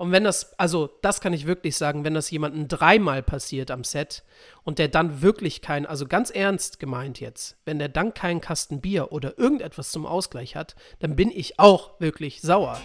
Und 0.00 0.12
wenn 0.12 0.24
das, 0.24 0.58
also 0.58 0.88
das 1.02 1.20
kann 1.20 1.34
ich 1.34 1.46
wirklich 1.46 1.76
sagen, 1.76 2.04
wenn 2.04 2.14
das 2.14 2.30
jemandem 2.30 2.68
dreimal 2.68 3.22
passiert 3.22 3.70
am 3.70 3.84
Set 3.84 4.22
und 4.62 4.78
der 4.78 4.88
dann 4.88 5.20
wirklich 5.20 5.60
kein, 5.60 5.84
also 5.84 6.06
ganz 6.06 6.30
ernst 6.30 6.80
gemeint 6.80 7.20
jetzt, 7.20 7.58
wenn 7.66 7.78
der 7.78 7.90
dann 7.90 8.14
keinen 8.14 8.40
Kasten 8.40 8.80
Bier 8.80 9.12
oder 9.12 9.38
irgendetwas 9.38 9.90
zum 9.90 10.06
Ausgleich 10.06 10.56
hat, 10.56 10.74
dann 11.00 11.16
bin 11.16 11.30
ich 11.30 11.60
auch 11.60 12.00
wirklich 12.00 12.40
sauer. 12.40 12.80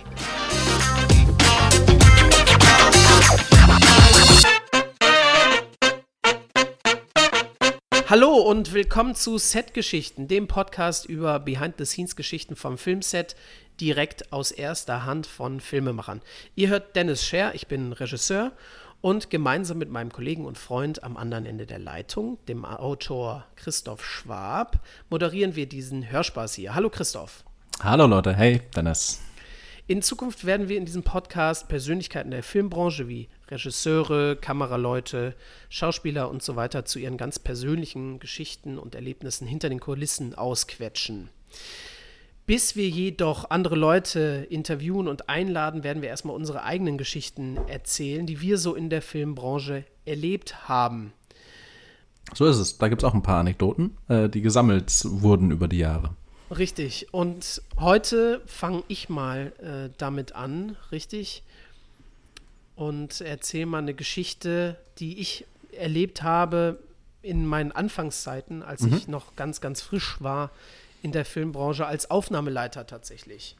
Hallo 8.07 8.35
und 8.35 8.71
willkommen 8.73 9.15
zu 9.15 9.39
Set-Geschichten, 9.39 10.27
dem 10.27 10.47
Podcast 10.47 11.07
über 11.07 11.39
Behind-the-Scenes-Geschichten 11.39 12.55
vom 12.55 12.77
Filmset, 12.77 13.35
direkt 13.79 14.31
aus 14.31 14.51
erster 14.51 15.05
Hand 15.05 15.27
von 15.27 15.59
Filmemachern. 15.59 16.21
Ihr 16.55 16.69
hört 16.69 16.95
Dennis 16.95 17.25
Scher, 17.25 17.55
ich 17.55 17.67
bin 17.67 17.93
Regisseur 17.93 18.51
und 19.01 19.29
gemeinsam 19.29 19.77
mit 19.77 19.91
meinem 19.91 20.11
Kollegen 20.11 20.45
und 20.45 20.57
Freund 20.57 21.03
am 21.03 21.17
anderen 21.17 21.45
Ende 21.45 21.65
der 21.65 21.79
Leitung, 21.79 22.37
dem 22.47 22.65
Autor 22.65 23.45
Christoph 23.55 24.03
Schwab, 24.03 24.79
moderieren 25.09 25.55
wir 25.55 25.67
diesen 25.67 26.09
Hörspaß 26.09 26.55
hier. 26.55 26.73
Hallo 26.73 26.89
Christoph. 26.89 27.43
Hallo 27.81 28.07
Leute, 28.07 28.33
hey 28.33 28.61
Dennis. 28.75 29.21
In 29.87 30.01
Zukunft 30.01 30.45
werden 30.45 30.67
wir 30.67 30.77
in 30.77 30.85
diesem 30.85 31.03
Podcast 31.03 31.67
Persönlichkeiten 31.67 32.31
der 32.31 32.41
Filmbranche 32.41 33.07
wie 33.07 33.29
Regisseure, 33.49 34.35
Kameraleute, 34.35 35.35
Schauspieler 35.69 36.31
und 36.31 36.41
so 36.41 36.55
weiter 36.55 36.85
zu 36.85 36.97
ihren 36.97 37.17
ganz 37.17 37.37
persönlichen 37.37 38.17
Geschichten 38.17 38.79
und 38.79 38.95
Erlebnissen 38.95 39.45
hinter 39.45 39.69
den 39.69 39.79
Kulissen 39.79 40.33
ausquetschen. 40.33 41.29
Bis 42.45 42.75
wir 42.75 42.87
jedoch 42.87 43.49
andere 43.49 43.75
Leute 43.75 44.45
interviewen 44.49 45.07
und 45.07 45.29
einladen, 45.29 45.83
werden 45.83 46.03
wir 46.03 46.09
erstmal 46.09 46.35
unsere 46.35 46.63
eigenen 46.63 46.97
Geschichten 46.97 47.57
erzählen, 47.67 48.27
die 48.27 48.39
wir 48.39 48.59
so 48.59 48.75
in 48.75 48.91
der 48.91 49.01
Filmbranche 49.01 49.83
erlebt 50.05 50.69
haben. 50.69 51.11
So 52.33 52.45
ist 52.45 52.57
es. 52.57 52.77
Da 52.77 52.87
gibt 52.87 53.01
es 53.01 53.09
auch 53.09 53.15
ein 53.15 53.23
paar 53.23 53.39
Anekdoten, 53.39 53.97
äh, 54.09 54.29
die 54.29 54.41
gesammelt 54.41 54.91
wurden 55.05 55.49
über 55.49 55.67
die 55.67 55.79
Jahre. 55.79 56.11
Richtig. 56.55 57.07
Und 57.11 57.63
heute 57.79 58.41
fange 58.45 58.83
ich 58.89 59.09
mal 59.09 59.51
äh, 59.59 59.89
damit 59.97 60.35
an, 60.35 60.77
richtig? 60.91 61.41
Und 62.75 63.21
erzähle 63.21 63.65
mal 63.65 63.79
eine 63.79 63.95
Geschichte, 63.95 64.77
die 64.99 65.19
ich 65.19 65.45
erlebt 65.71 66.21
habe 66.21 66.77
in 67.23 67.47
meinen 67.47 67.71
Anfangszeiten, 67.71 68.61
als 68.61 68.81
mhm. 68.81 68.97
ich 68.97 69.07
noch 69.07 69.35
ganz, 69.35 69.61
ganz 69.61 69.81
frisch 69.81 70.17
war 70.19 70.51
in 71.05 71.11
der 71.11 71.23
Filmbranche, 71.23 71.85
als 71.85 72.09
Aufnahmeleiter 72.09 72.87
tatsächlich. 72.87 73.55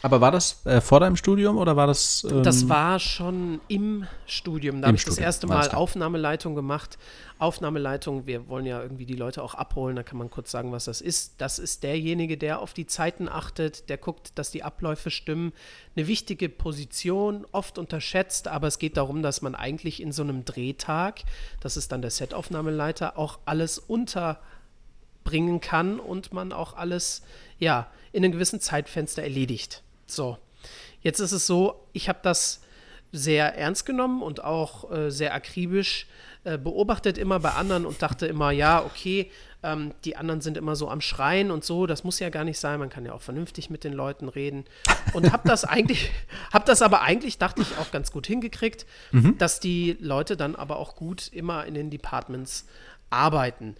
Aber 0.00 0.20
war 0.20 0.30
das 0.30 0.64
äh, 0.64 0.80
vor 0.80 1.00
deinem 1.00 1.16
Studium 1.16 1.58
oder 1.58 1.74
war 1.74 1.88
das? 1.88 2.24
Ähm 2.30 2.44
das 2.44 2.68
war 2.68 3.00
schon 3.00 3.60
im 3.66 4.06
Studium. 4.26 4.80
Da 4.80 4.88
habe 4.88 4.96
ich 4.96 5.04
das 5.04 5.18
erste 5.18 5.48
Mal 5.48 5.70
Aufnahmeleitung 5.70 6.54
gemacht. 6.54 6.98
Aufnahmeleitung, 7.38 8.26
wir 8.26 8.46
wollen 8.48 8.64
ja 8.66 8.80
irgendwie 8.80 9.06
die 9.06 9.16
Leute 9.16 9.42
auch 9.42 9.54
abholen, 9.54 9.96
da 9.96 10.04
kann 10.04 10.18
man 10.18 10.30
kurz 10.30 10.52
sagen, 10.52 10.70
was 10.70 10.84
das 10.84 11.00
ist. 11.00 11.40
Das 11.40 11.58
ist 11.58 11.82
derjenige, 11.82 12.38
der 12.38 12.60
auf 12.60 12.74
die 12.74 12.86
Zeiten 12.86 13.28
achtet, 13.28 13.88
der 13.88 13.98
guckt, 13.98 14.38
dass 14.38 14.52
die 14.52 14.62
Abläufe 14.62 15.10
stimmen. 15.10 15.52
Eine 15.96 16.06
wichtige 16.06 16.48
Position, 16.48 17.44
oft 17.50 17.76
unterschätzt, 17.78 18.46
aber 18.46 18.68
es 18.68 18.78
geht 18.78 18.96
darum, 18.96 19.22
dass 19.22 19.42
man 19.42 19.56
eigentlich 19.56 20.00
in 20.00 20.12
so 20.12 20.22
einem 20.22 20.44
Drehtag, 20.44 21.22
das 21.60 21.76
ist 21.76 21.90
dann 21.90 22.02
der 22.02 22.12
Setaufnahmeleiter, 22.12 23.18
auch 23.18 23.40
alles 23.46 23.80
unterbringen 25.22 25.60
kann 25.60 26.00
und 26.00 26.32
man 26.32 26.52
auch 26.52 26.76
alles, 26.76 27.22
ja, 27.58 27.88
in 28.12 28.24
einem 28.24 28.32
gewissen 28.32 28.60
Zeitfenster 28.60 29.22
erledigt. 29.22 29.82
So, 30.06 30.36
jetzt 31.00 31.20
ist 31.20 31.32
es 31.32 31.46
so, 31.46 31.86
ich 31.92 32.08
habe 32.08 32.18
das 32.22 32.60
sehr 33.12 33.56
ernst 33.56 33.84
genommen 33.86 34.22
und 34.22 34.42
auch 34.42 34.90
äh, 34.90 35.10
sehr 35.10 35.34
akribisch 35.34 36.06
äh, 36.44 36.56
beobachtet 36.56 37.18
immer 37.18 37.40
bei 37.40 37.50
anderen 37.50 37.84
und 37.84 38.00
dachte 38.00 38.26
immer, 38.26 38.50
ja, 38.50 38.82
okay, 38.82 39.30
ähm, 39.62 39.92
die 40.04 40.16
anderen 40.16 40.40
sind 40.40 40.56
immer 40.56 40.76
so 40.76 40.88
am 40.88 41.02
Schreien 41.02 41.50
und 41.50 41.62
so, 41.62 41.86
das 41.86 42.04
muss 42.04 42.18
ja 42.20 42.30
gar 42.30 42.44
nicht 42.44 42.58
sein, 42.58 42.80
man 42.80 42.88
kann 42.88 43.04
ja 43.04 43.12
auch 43.12 43.20
vernünftig 43.20 43.68
mit 43.68 43.84
den 43.84 43.92
Leuten 43.92 44.28
reden 44.28 44.64
und 45.12 45.30
habe 45.30 45.46
das 45.46 45.64
eigentlich, 45.64 46.10
habe 46.52 46.64
das 46.64 46.80
aber 46.80 47.02
eigentlich, 47.02 47.38
dachte 47.38 47.62
ich, 47.62 47.76
auch 47.76 47.90
ganz 47.90 48.12
gut 48.12 48.26
hingekriegt, 48.26 48.86
mhm. 49.12 49.36
dass 49.36 49.60
die 49.60 49.96
Leute 50.00 50.36
dann 50.36 50.56
aber 50.56 50.78
auch 50.78 50.96
gut 50.96 51.28
immer 51.32 51.66
in 51.66 51.74
den 51.74 51.90
Departments 51.90 52.66
arbeiten. 53.10 53.76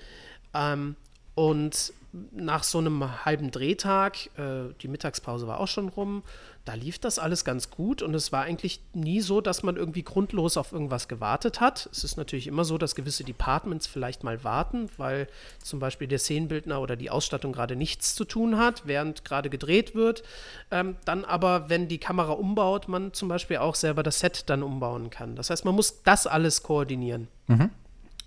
Ähm, 0.54 0.96
und 1.34 1.92
nach 2.30 2.62
so 2.62 2.78
einem 2.78 3.24
halben 3.24 3.50
Drehtag, 3.50 4.26
äh, 4.38 4.74
die 4.82 4.88
Mittagspause 4.88 5.46
war 5.46 5.60
auch 5.60 5.68
schon 5.68 5.88
rum, 5.88 6.22
da 6.64 6.74
lief 6.74 6.98
das 6.98 7.18
alles 7.18 7.44
ganz 7.44 7.70
gut 7.70 8.02
und 8.02 8.14
es 8.14 8.30
war 8.30 8.42
eigentlich 8.42 8.80
nie 8.92 9.20
so, 9.20 9.40
dass 9.40 9.64
man 9.64 9.76
irgendwie 9.76 10.04
grundlos 10.04 10.56
auf 10.56 10.72
irgendwas 10.72 11.08
gewartet 11.08 11.60
hat. 11.60 11.88
Es 11.90 12.04
ist 12.04 12.16
natürlich 12.16 12.46
immer 12.46 12.64
so, 12.64 12.78
dass 12.78 12.94
gewisse 12.94 13.24
Departments 13.24 13.86
vielleicht 13.88 14.22
mal 14.22 14.44
warten, 14.44 14.88
weil 14.96 15.26
zum 15.62 15.80
Beispiel 15.80 16.06
der 16.06 16.20
Szenenbildner 16.20 16.80
oder 16.80 16.94
die 16.94 17.10
Ausstattung 17.10 17.52
gerade 17.52 17.74
nichts 17.74 18.14
zu 18.14 18.24
tun 18.24 18.58
hat, 18.58 18.86
während 18.86 19.24
gerade 19.24 19.50
gedreht 19.50 19.94
wird. 19.96 20.22
Ähm, 20.70 20.96
dann 21.04 21.24
aber, 21.24 21.68
wenn 21.68 21.88
die 21.88 21.98
Kamera 21.98 22.32
umbaut, 22.32 22.86
man 22.88 23.12
zum 23.12 23.28
Beispiel 23.28 23.56
auch 23.56 23.74
selber 23.74 24.04
das 24.04 24.20
Set 24.20 24.48
dann 24.48 24.62
umbauen 24.62 25.10
kann. 25.10 25.34
Das 25.34 25.50
heißt, 25.50 25.64
man 25.64 25.74
muss 25.74 26.02
das 26.04 26.28
alles 26.28 26.62
koordinieren. 26.62 27.26
Mhm. 27.48 27.70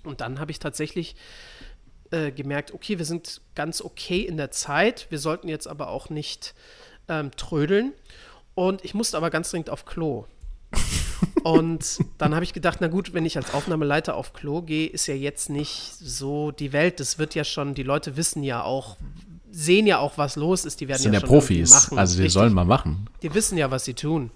Und 0.04 0.22
dann 0.22 0.40
habe 0.40 0.52
ich 0.52 0.60
tatsächlich 0.60 1.16
äh, 2.16 2.32
gemerkt, 2.32 2.74
okay, 2.74 2.98
wir 2.98 3.06
sind 3.06 3.42
ganz 3.56 3.82
okay 3.82 4.22
in 4.22 4.38
der 4.38 4.52
Zeit, 4.52 5.08
wir 5.10 5.20
sollten 5.20 5.50
jetzt 5.50 5.68
aber 5.68 5.90
auch 5.90 6.10
nicht 6.10 6.56
ähm, 7.10 7.32
trödeln. 7.36 7.94
Und 8.54 8.86
ich 8.86 8.94
musste 8.94 9.18
aber 9.18 9.30
ganz 9.30 9.52
dringend 9.52 9.70
auf 9.70 9.86
Klo. 9.86 10.26
Und 11.44 12.00
dann 12.18 12.34
habe 12.34 12.44
ich 12.46 12.54
gedacht, 12.54 12.78
na 12.80 12.88
gut, 12.88 13.14
wenn 13.14 13.26
ich 13.26 13.38
als 13.38 13.54
Aufnahmeleiter 13.54 14.16
auf 14.16 14.34
Klo 14.34 14.62
gehe, 14.62 14.88
ist 14.88 15.08
ja 15.08 15.14
jetzt 15.14 15.50
nicht 15.50 15.94
so 16.00 16.52
die 16.52 16.72
Welt. 16.72 17.00
Das 17.00 17.20
wird 17.20 17.36
ja 17.36 17.44
schon, 17.44 17.76
die 17.76 17.84
Leute 17.84 18.16
wissen 18.16 18.44
ja 18.44 18.64
auch, 18.64 18.98
sehen 19.52 19.86
ja 19.86 20.00
auch, 20.00 20.18
was 20.18 20.38
los 20.38 20.66
ist. 20.66 20.80
Die 20.80 20.88
werden 20.88 21.02
sind 21.02 21.14
ja, 21.14 21.20
ja 21.20 21.26
Profis, 21.26 21.70
machen. 21.70 21.98
also 21.98 22.16
die 22.16 22.24
Richtig. 22.24 22.34
sollen 22.34 22.54
mal 22.54 22.66
machen. 22.66 23.10
Die 23.22 23.34
wissen 23.34 23.58
ja, 23.58 23.70
was 23.70 23.86
sie 23.86 23.94
tun. 23.94 24.32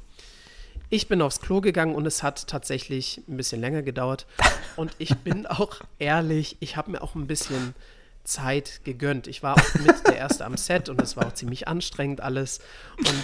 Ich 0.92 1.08
bin 1.08 1.22
aufs 1.22 1.40
Klo 1.40 1.62
gegangen 1.62 1.94
und 1.94 2.08
es 2.08 2.24
hat 2.24 2.48
tatsächlich 2.48 3.22
ein 3.28 3.38
bisschen 3.38 3.62
länger 3.62 3.84
gedauert. 3.84 4.26
Und 4.76 4.92
ich 4.98 5.16
bin 5.18 5.46
auch 5.46 5.82
ehrlich, 6.00 6.56
ich 6.62 6.78
habe 6.78 6.92
mir 6.92 7.02
auch 7.02 7.14
ein 7.14 7.28
bisschen 7.28 7.76
Zeit 8.24 8.82
gegönnt. 8.86 9.28
Ich 9.28 9.44
war 9.44 9.56
auch 9.56 9.74
mit 9.76 10.08
der 10.08 10.16
Erste 10.16 10.46
am 10.46 10.56
Set 10.56 10.88
und 10.88 11.02
es 11.02 11.18
war 11.18 11.28
auch 11.28 11.34
ziemlich 11.34 11.68
anstrengend 11.68 12.22
alles. 12.22 12.60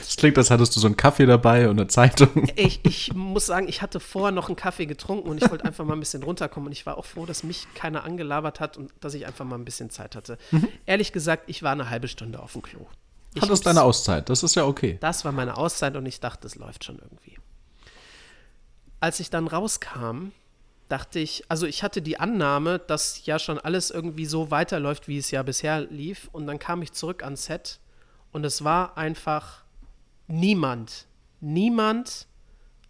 Es 0.01 0.17
klingt, 0.17 0.37
als 0.37 0.49
hattest 0.49 0.75
du 0.75 0.79
so 0.79 0.87
einen 0.87 0.97
Kaffee 0.97 1.25
dabei 1.25 1.69
und 1.69 1.79
eine 1.79 1.87
Zeitung. 1.87 2.49
Ich, 2.55 2.79
ich 2.83 3.13
muss 3.13 3.45
sagen, 3.45 3.67
ich 3.67 3.81
hatte 3.81 3.99
vorher 3.99 4.31
noch 4.31 4.47
einen 4.47 4.55
Kaffee 4.55 4.85
getrunken 4.85 5.29
und 5.29 5.41
ich 5.41 5.49
wollte 5.49 5.65
einfach 5.65 5.85
mal 5.85 5.93
ein 5.93 5.99
bisschen 5.99 6.23
runterkommen. 6.23 6.67
Und 6.67 6.73
ich 6.73 6.85
war 6.85 6.97
auch 6.97 7.05
froh, 7.05 7.25
dass 7.25 7.43
mich 7.43 7.67
keiner 7.75 8.03
angelabert 8.03 8.59
hat 8.59 8.77
und 8.77 8.91
dass 8.99 9.13
ich 9.13 9.25
einfach 9.27 9.45
mal 9.45 9.57
ein 9.57 9.65
bisschen 9.65 9.89
Zeit 9.89 10.15
hatte. 10.15 10.37
Mhm. 10.51 10.67
Ehrlich 10.85 11.13
gesagt, 11.13 11.43
ich 11.47 11.63
war 11.63 11.71
eine 11.71 11.89
halbe 11.89 12.07
Stunde 12.07 12.41
auf 12.41 12.53
dem 12.53 12.63
Klo. 12.63 12.81
Ich 13.33 13.41
Hattest 13.41 13.65
deine 13.65 13.83
Auszeit, 13.83 14.29
das 14.29 14.43
ist 14.43 14.55
ja 14.55 14.65
okay. 14.65 14.97
Das 15.01 15.25
war 15.25 15.31
meine 15.31 15.57
Auszeit 15.57 15.95
und 15.95 16.05
ich 16.05 16.19
dachte, 16.19 16.47
es 16.47 16.55
läuft 16.55 16.85
schon 16.85 16.99
irgendwie 16.99 17.37
als 18.99 19.19
ich 19.19 19.29
dann 19.29 19.47
rauskam, 19.47 20.31
dachte 20.89 21.19
ich, 21.19 21.43
also 21.49 21.65
ich 21.65 21.83
hatte 21.83 22.01
die 22.01 22.19
Annahme, 22.19 22.79
dass 22.79 23.25
ja 23.25 23.39
schon 23.39 23.59
alles 23.59 23.91
irgendwie 23.91 24.25
so 24.25 24.51
weiterläuft, 24.51 25.07
wie 25.07 25.17
es 25.17 25.31
ja 25.31 25.43
bisher 25.43 25.81
lief. 25.81 26.29
Und 26.31 26.47
dann 26.47 26.59
kam 26.59 26.81
ich 26.81 26.93
zurück 26.93 27.23
ans 27.23 27.45
Set 27.45 27.79
und 28.31 28.45
es 28.45 28.63
war 28.63 28.97
einfach 28.97 29.63
niemand, 30.27 31.07
niemand 31.39 32.27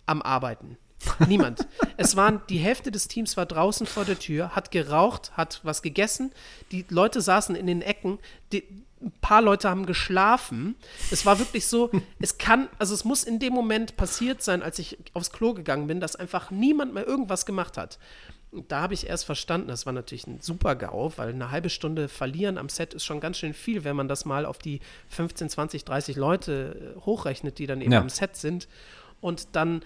am 0.05 0.21
Arbeiten. 0.21 0.77
Niemand. 1.27 1.67
es 1.97 2.15
waren, 2.15 2.41
die 2.49 2.57
Hälfte 2.57 2.89
des 2.89 3.07
Teams 3.07 3.37
war 3.37 3.45
draußen 3.45 3.85
vor 3.85 4.05
der 4.05 4.17
Tür, 4.17 4.55
hat 4.55 4.71
geraucht, 4.71 5.33
hat 5.37 5.59
was 5.63 5.81
gegessen. 5.81 6.31
Die 6.71 6.85
Leute 6.89 7.21
saßen 7.21 7.55
in 7.55 7.67
den 7.67 7.81
Ecken. 7.81 8.17
Die, 8.51 8.63
ein 9.05 9.13
paar 9.21 9.41
Leute 9.41 9.69
haben 9.69 9.85
geschlafen. 9.85 10.75
Es 11.11 11.25
war 11.25 11.39
wirklich 11.39 11.67
so, 11.67 11.91
es 12.19 12.37
kann, 12.37 12.67
also 12.79 12.93
es 12.93 13.05
muss 13.05 13.23
in 13.23 13.39
dem 13.39 13.53
Moment 13.53 13.95
passiert 13.95 14.41
sein, 14.41 14.61
als 14.63 14.79
ich 14.79 14.97
aufs 15.13 15.31
Klo 15.31 15.53
gegangen 15.53 15.87
bin, 15.87 15.99
dass 15.99 16.15
einfach 16.15 16.51
niemand 16.51 16.93
mehr 16.93 17.07
irgendwas 17.07 17.45
gemacht 17.45 17.77
hat. 17.77 17.99
Und 18.51 18.71
da 18.71 18.81
habe 18.81 18.93
ich 18.93 19.07
erst 19.07 19.25
verstanden, 19.25 19.67
das 19.67 19.85
war 19.85 19.93
natürlich 19.93 20.27
ein 20.27 20.39
super 20.39 20.75
GAU, 20.75 21.11
weil 21.17 21.29
eine 21.29 21.51
halbe 21.51 21.69
Stunde 21.69 22.07
verlieren 22.07 22.57
am 22.57 22.69
Set 22.69 22.93
ist 22.93 23.03
schon 23.03 23.19
ganz 23.19 23.37
schön 23.37 23.53
viel, 23.53 23.83
wenn 23.83 23.95
man 23.95 24.07
das 24.07 24.25
mal 24.25 24.45
auf 24.45 24.57
die 24.57 24.79
15, 25.09 25.49
20, 25.49 25.85
30 25.85 26.15
Leute 26.15 26.95
äh, 26.95 27.05
hochrechnet, 27.05 27.59
die 27.59 27.67
dann 27.67 27.81
eben 27.81 27.91
ja. 27.91 27.99
am 27.99 28.09
Set 28.09 28.37
sind. 28.37 28.67
Und 29.19 29.49
dann, 29.53 29.83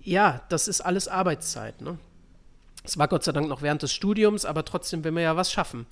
ja, 0.00 0.42
das 0.48 0.68
ist 0.68 0.82
alles 0.82 1.08
Arbeitszeit, 1.08 1.80
ne? 1.80 1.98
Es 2.84 2.96
war 2.96 3.08
Gott 3.08 3.24
sei 3.24 3.32
Dank 3.32 3.48
noch 3.48 3.62
während 3.62 3.82
des 3.82 3.92
Studiums, 3.92 4.44
aber 4.44 4.64
trotzdem 4.64 5.04
will 5.04 5.12
man 5.12 5.22
ja 5.22 5.36
was 5.36 5.52
schaffen. 5.52 5.86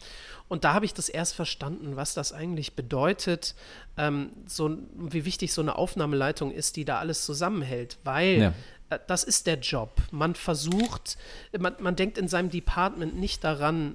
Und 0.48 0.64
da 0.64 0.72
habe 0.72 0.84
ich 0.84 0.94
das 0.94 1.08
erst 1.08 1.34
verstanden, 1.34 1.96
was 1.96 2.14
das 2.14 2.32
eigentlich 2.32 2.74
bedeutet, 2.74 3.54
ähm, 3.96 4.30
so, 4.46 4.78
wie 4.94 5.24
wichtig 5.24 5.52
so 5.52 5.60
eine 5.60 5.76
Aufnahmeleitung 5.76 6.52
ist, 6.52 6.76
die 6.76 6.84
da 6.84 6.98
alles 6.98 7.24
zusammenhält, 7.24 7.98
weil 8.04 8.40
ja. 8.40 8.52
äh, 8.90 8.98
das 9.06 9.24
ist 9.24 9.46
der 9.46 9.58
Job. 9.58 10.00
Man 10.10 10.34
versucht, 10.34 11.18
man, 11.58 11.74
man 11.80 11.96
denkt 11.96 12.18
in 12.18 12.28
seinem 12.28 12.50
Department 12.50 13.16
nicht 13.16 13.42
daran, 13.42 13.94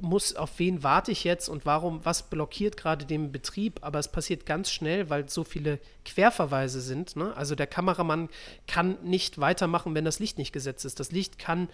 muss, 0.00 0.36
auf 0.36 0.58
wen 0.58 0.82
warte 0.82 1.10
ich 1.10 1.24
jetzt 1.24 1.48
und 1.48 1.64
warum, 1.64 2.04
was 2.04 2.24
blockiert 2.24 2.76
gerade 2.76 3.06
den 3.06 3.32
Betrieb, 3.32 3.78
aber 3.82 3.98
es 3.98 4.08
passiert 4.08 4.44
ganz 4.44 4.70
schnell, 4.70 5.08
weil 5.08 5.28
so 5.28 5.44
viele 5.44 5.78
Querverweise 6.04 6.80
sind. 6.80 7.16
Ne? 7.16 7.34
Also 7.36 7.54
der 7.54 7.66
Kameramann 7.66 8.28
kann 8.66 8.98
nicht 9.02 9.38
weitermachen, 9.38 9.94
wenn 9.94 10.04
das 10.04 10.18
Licht 10.18 10.38
nicht 10.38 10.52
gesetzt 10.52 10.84
ist. 10.84 11.00
Das 11.00 11.12
Licht 11.12 11.38
kann 11.38 11.68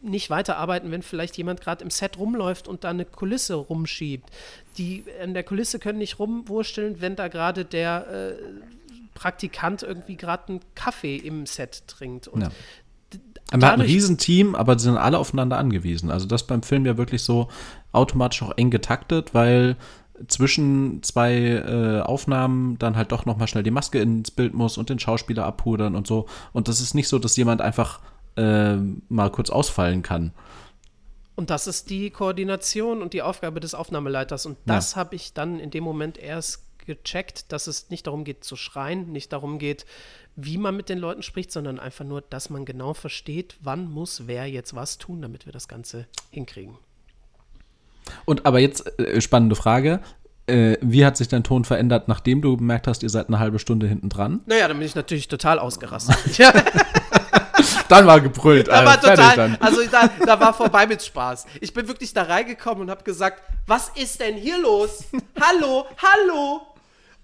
nicht 0.00 0.30
weiterarbeiten, 0.30 0.90
wenn 0.90 1.02
vielleicht 1.02 1.36
jemand 1.36 1.60
gerade 1.60 1.84
im 1.84 1.90
Set 1.90 2.18
rumläuft 2.18 2.66
und 2.66 2.84
da 2.84 2.90
eine 2.90 3.04
Kulisse 3.04 3.54
rumschiebt. 3.54 4.28
Die 4.76 5.04
an 5.22 5.34
der 5.34 5.44
Kulisse 5.44 5.78
können 5.78 5.98
nicht 5.98 6.18
rumwursteln, 6.18 7.00
wenn 7.00 7.16
da 7.16 7.28
gerade 7.28 7.64
der 7.64 8.06
äh, 8.08 8.42
Praktikant 9.14 9.82
irgendwie 9.82 10.16
gerade 10.16 10.48
einen 10.48 10.60
Kaffee 10.74 11.16
im 11.16 11.46
Set 11.46 11.84
trinkt. 11.86 12.26
Und 12.26 12.42
ja. 12.42 12.50
Man 13.52 13.64
hat 13.64 13.74
ein 13.74 13.80
Riesenteam, 13.82 14.54
aber 14.54 14.78
sie 14.78 14.84
sind 14.84 14.96
alle 14.96 15.18
aufeinander 15.18 15.58
angewiesen. 15.58 16.10
Also 16.10 16.26
das 16.26 16.46
beim 16.46 16.62
Film 16.62 16.86
ja 16.86 16.96
wirklich 16.96 17.22
so 17.22 17.48
automatisch 17.92 18.42
auch 18.42 18.56
eng 18.56 18.70
getaktet, 18.70 19.34
weil 19.34 19.76
zwischen 20.28 21.02
zwei 21.02 21.34
äh, 21.34 22.00
Aufnahmen 22.00 22.78
dann 22.78 22.96
halt 22.96 23.12
doch 23.12 23.26
nochmal 23.26 23.48
schnell 23.48 23.62
die 23.62 23.70
Maske 23.70 24.00
ins 24.00 24.30
Bild 24.30 24.54
muss 24.54 24.78
und 24.78 24.88
den 24.88 24.98
Schauspieler 24.98 25.44
abpudern 25.44 25.94
und 25.94 26.06
so. 26.06 26.26
Und 26.52 26.68
das 26.68 26.80
ist 26.80 26.94
nicht 26.94 27.08
so, 27.08 27.18
dass 27.18 27.36
jemand 27.36 27.60
einfach 27.60 28.00
äh, 28.36 28.76
mal 29.08 29.30
kurz 29.30 29.50
ausfallen 29.50 30.02
kann. 30.02 30.32
Und 31.36 31.50
das 31.50 31.66
ist 31.66 31.90
die 31.90 32.10
Koordination 32.10 33.02
und 33.02 33.12
die 33.12 33.22
Aufgabe 33.22 33.58
des 33.58 33.74
Aufnahmeleiters. 33.74 34.46
Und 34.46 34.56
das 34.66 34.92
ja. 34.92 34.98
habe 34.98 35.16
ich 35.16 35.32
dann 35.32 35.58
in 35.58 35.70
dem 35.70 35.82
Moment 35.82 36.16
erst 36.16 36.62
gecheckt, 36.86 37.50
dass 37.50 37.66
es 37.66 37.90
nicht 37.90 38.06
darum 38.06 38.24
geht 38.24 38.44
zu 38.44 38.56
schreien, 38.56 39.10
nicht 39.10 39.32
darum 39.32 39.58
geht, 39.58 39.86
wie 40.36 40.58
man 40.58 40.76
mit 40.76 40.88
den 40.88 40.98
Leuten 40.98 41.22
spricht, 41.22 41.52
sondern 41.52 41.78
einfach 41.78 42.04
nur, 42.04 42.20
dass 42.22 42.50
man 42.50 42.64
genau 42.64 42.94
versteht, 42.94 43.56
wann 43.60 43.90
muss 43.90 44.26
wer 44.26 44.46
jetzt 44.46 44.74
was 44.74 44.98
tun, 44.98 45.22
damit 45.22 45.46
wir 45.46 45.52
das 45.52 45.68
Ganze 45.68 46.06
hinkriegen. 46.30 46.76
Und 48.24 48.46
aber 48.46 48.58
jetzt 48.58 48.98
äh, 48.98 49.20
spannende 49.20 49.56
Frage. 49.56 50.00
Äh, 50.46 50.76
wie 50.82 51.06
hat 51.06 51.16
sich 51.16 51.28
dein 51.28 51.42
Ton 51.42 51.64
verändert, 51.64 52.06
nachdem 52.08 52.42
du 52.42 52.56
bemerkt 52.56 52.86
hast, 52.86 53.02
ihr 53.02 53.08
seid 53.08 53.28
eine 53.28 53.38
halbe 53.38 53.58
Stunde 53.58 53.86
hinten 53.86 54.10
dran? 54.10 54.40
Naja, 54.44 54.68
dann 54.68 54.76
bin 54.76 54.86
ich 54.86 54.94
natürlich 54.94 55.28
total 55.28 55.58
ausgerastet. 55.58 56.18
dann 57.88 58.06
war 58.06 58.20
gebrüllt. 58.20 58.68
Da 58.68 58.84
war 58.84 59.00
total, 59.00 59.56
also 59.60 59.80
da, 59.90 60.08
da, 60.24 60.40
war 60.40 60.52
vorbei 60.52 60.86
mit 60.86 61.02
Spaß. 61.02 61.46
Ich 61.60 61.72
bin 61.72 61.88
wirklich 61.88 62.12
da 62.12 62.24
reingekommen 62.24 62.82
und 62.82 62.90
habe 62.90 63.04
gesagt, 63.04 63.42
was 63.66 63.90
ist 63.94 64.20
denn 64.20 64.36
hier 64.36 64.58
los? 64.58 65.04
hallo, 65.40 65.86
hallo. 65.96 66.73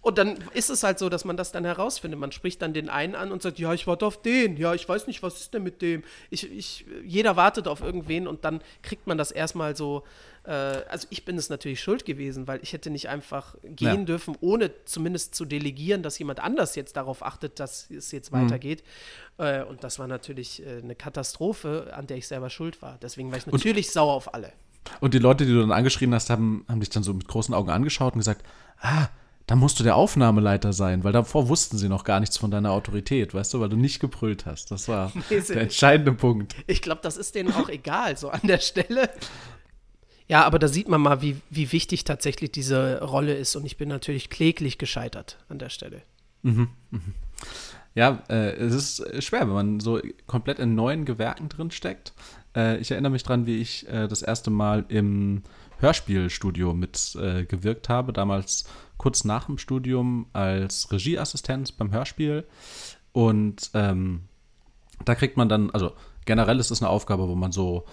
Und 0.02 0.16
dann 0.16 0.38
ist 0.54 0.70
es 0.70 0.82
halt 0.82 0.98
so, 0.98 1.10
dass 1.10 1.26
man 1.26 1.36
das 1.36 1.52
dann 1.52 1.64
herausfindet. 1.64 2.18
Man 2.18 2.32
spricht 2.32 2.62
dann 2.62 2.72
den 2.72 2.88
einen 2.88 3.14
an 3.14 3.32
und 3.32 3.42
sagt, 3.42 3.58
ja, 3.58 3.74
ich 3.74 3.86
warte 3.86 4.06
auf 4.06 4.22
den. 4.22 4.56
Ja, 4.56 4.72
ich 4.72 4.88
weiß 4.88 5.06
nicht, 5.06 5.22
was 5.22 5.40
ist 5.40 5.52
denn 5.52 5.62
mit 5.62 5.82
dem? 5.82 6.04
Ich, 6.30 6.50
ich, 6.50 6.86
jeder 7.04 7.36
wartet 7.36 7.68
auf 7.68 7.82
irgendwen 7.82 8.26
und 8.26 8.44
dann 8.44 8.62
kriegt 8.82 9.06
man 9.06 9.18
das 9.18 9.30
erstmal 9.30 9.76
so. 9.76 10.04
Äh, 10.44 10.52
also 10.52 11.06
ich 11.10 11.26
bin 11.26 11.36
es 11.36 11.50
natürlich 11.50 11.82
schuld 11.82 12.06
gewesen, 12.06 12.48
weil 12.48 12.60
ich 12.62 12.72
hätte 12.72 12.88
nicht 12.88 13.10
einfach 13.10 13.56
gehen 13.62 14.00
ja. 14.00 14.04
dürfen, 14.04 14.36
ohne 14.40 14.70
zumindest 14.86 15.34
zu 15.34 15.44
delegieren, 15.44 16.02
dass 16.02 16.18
jemand 16.18 16.40
anders 16.40 16.76
jetzt 16.76 16.96
darauf 16.96 17.22
achtet, 17.22 17.60
dass 17.60 17.90
es 17.90 18.10
jetzt 18.10 18.32
mhm. 18.32 18.44
weitergeht. 18.46 18.82
Äh, 19.36 19.64
und 19.64 19.84
das 19.84 19.98
war 19.98 20.06
natürlich 20.06 20.64
äh, 20.64 20.78
eine 20.82 20.94
Katastrophe, 20.94 21.92
an 21.94 22.06
der 22.06 22.16
ich 22.16 22.26
selber 22.26 22.48
schuld 22.48 22.80
war. 22.80 22.98
Deswegen 23.02 23.30
war 23.30 23.36
ich 23.36 23.46
natürlich 23.46 23.88
und, 23.88 23.92
sauer 23.92 24.14
auf 24.14 24.32
alle. 24.32 24.54
Und 25.00 25.12
die 25.12 25.18
Leute, 25.18 25.44
die 25.44 25.52
du 25.52 25.60
dann 25.60 25.72
angeschrien 25.72 26.14
hast, 26.14 26.30
haben, 26.30 26.64
haben 26.68 26.80
dich 26.80 26.88
dann 26.88 27.02
so 27.02 27.12
mit 27.12 27.28
großen 27.28 27.54
Augen 27.54 27.68
angeschaut 27.68 28.14
und 28.14 28.20
gesagt, 28.20 28.46
ah, 28.80 29.08
da 29.50 29.56
musst 29.56 29.80
du 29.80 29.82
der 29.82 29.96
Aufnahmeleiter 29.96 30.72
sein, 30.72 31.02
weil 31.02 31.12
davor 31.12 31.48
wussten 31.48 31.76
sie 31.76 31.88
noch 31.88 32.04
gar 32.04 32.20
nichts 32.20 32.36
von 32.36 32.52
deiner 32.52 32.70
Autorität, 32.70 33.34
weißt 33.34 33.52
du, 33.52 33.58
weil 33.58 33.68
du 33.68 33.76
nicht 33.76 33.98
gebrüllt 33.98 34.46
hast. 34.46 34.70
Das 34.70 34.86
war 34.86 35.12
der 35.30 35.62
entscheidende 35.62 36.12
Punkt. 36.12 36.54
Ich 36.68 36.80
glaube, 36.82 37.00
das 37.02 37.16
ist 37.16 37.34
denen 37.34 37.52
auch 37.52 37.68
egal, 37.68 38.16
so 38.16 38.30
an 38.30 38.42
der 38.44 38.58
Stelle. 38.58 39.10
Ja, 40.28 40.44
aber 40.44 40.60
da 40.60 40.68
sieht 40.68 40.88
man 40.88 41.00
mal, 41.00 41.20
wie, 41.20 41.36
wie 41.50 41.72
wichtig 41.72 42.04
tatsächlich 42.04 42.52
diese 42.52 43.02
Rolle 43.02 43.34
ist. 43.34 43.56
Und 43.56 43.66
ich 43.66 43.76
bin 43.76 43.88
natürlich 43.88 44.30
kläglich 44.30 44.78
gescheitert 44.78 45.36
an 45.48 45.58
der 45.58 45.70
Stelle. 45.70 46.02
Mhm, 46.42 46.68
mh. 46.92 47.00
Ja, 47.96 48.22
äh, 48.28 48.52
es 48.52 48.72
ist 49.00 49.24
schwer, 49.24 49.40
wenn 49.40 49.54
man 49.54 49.80
so 49.80 50.00
komplett 50.28 50.60
in 50.60 50.76
neuen 50.76 51.04
Gewerken 51.04 51.48
drin 51.48 51.72
steckt. 51.72 52.12
Äh, 52.54 52.78
ich 52.78 52.92
erinnere 52.92 53.10
mich 53.10 53.24
dran, 53.24 53.46
wie 53.46 53.58
ich 53.58 53.88
äh, 53.88 54.06
das 54.06 54.22
erste 54.22 54.50
Mal 54.50 54.84
im 54.86 55.42
Hörspielstudio 55.80 56.72
mitgewirkt 56.72 57.88
äh, 57.88 57.92
habe. 57.92 58.12
Damals 58.12 58.66
kurz 59.00 59.24
nach 59.24 59.46
dem 59.46 59.56
Studium 59.56 60.26
als 60.34 60.92
Regieassistent 60.92 61.78
beim 61.78 61.90
Hörspiel. 61.90 62.44
Und 63.12 63.70
ähm, 63.72 64.24
da 65.06 65.14
kriegt 65.14 65.38
man 65.38 65.48
dann, 65.48 65.70
also 65.70 65.92
generell 66.26 66.60
ist 66.60 66.70
es 66.70 66.82
eine 66.82 66.90
Aufgabe, 66.90 67.26
wo 67.26 67.34
man 67.34 67.50
so 67.50 67.86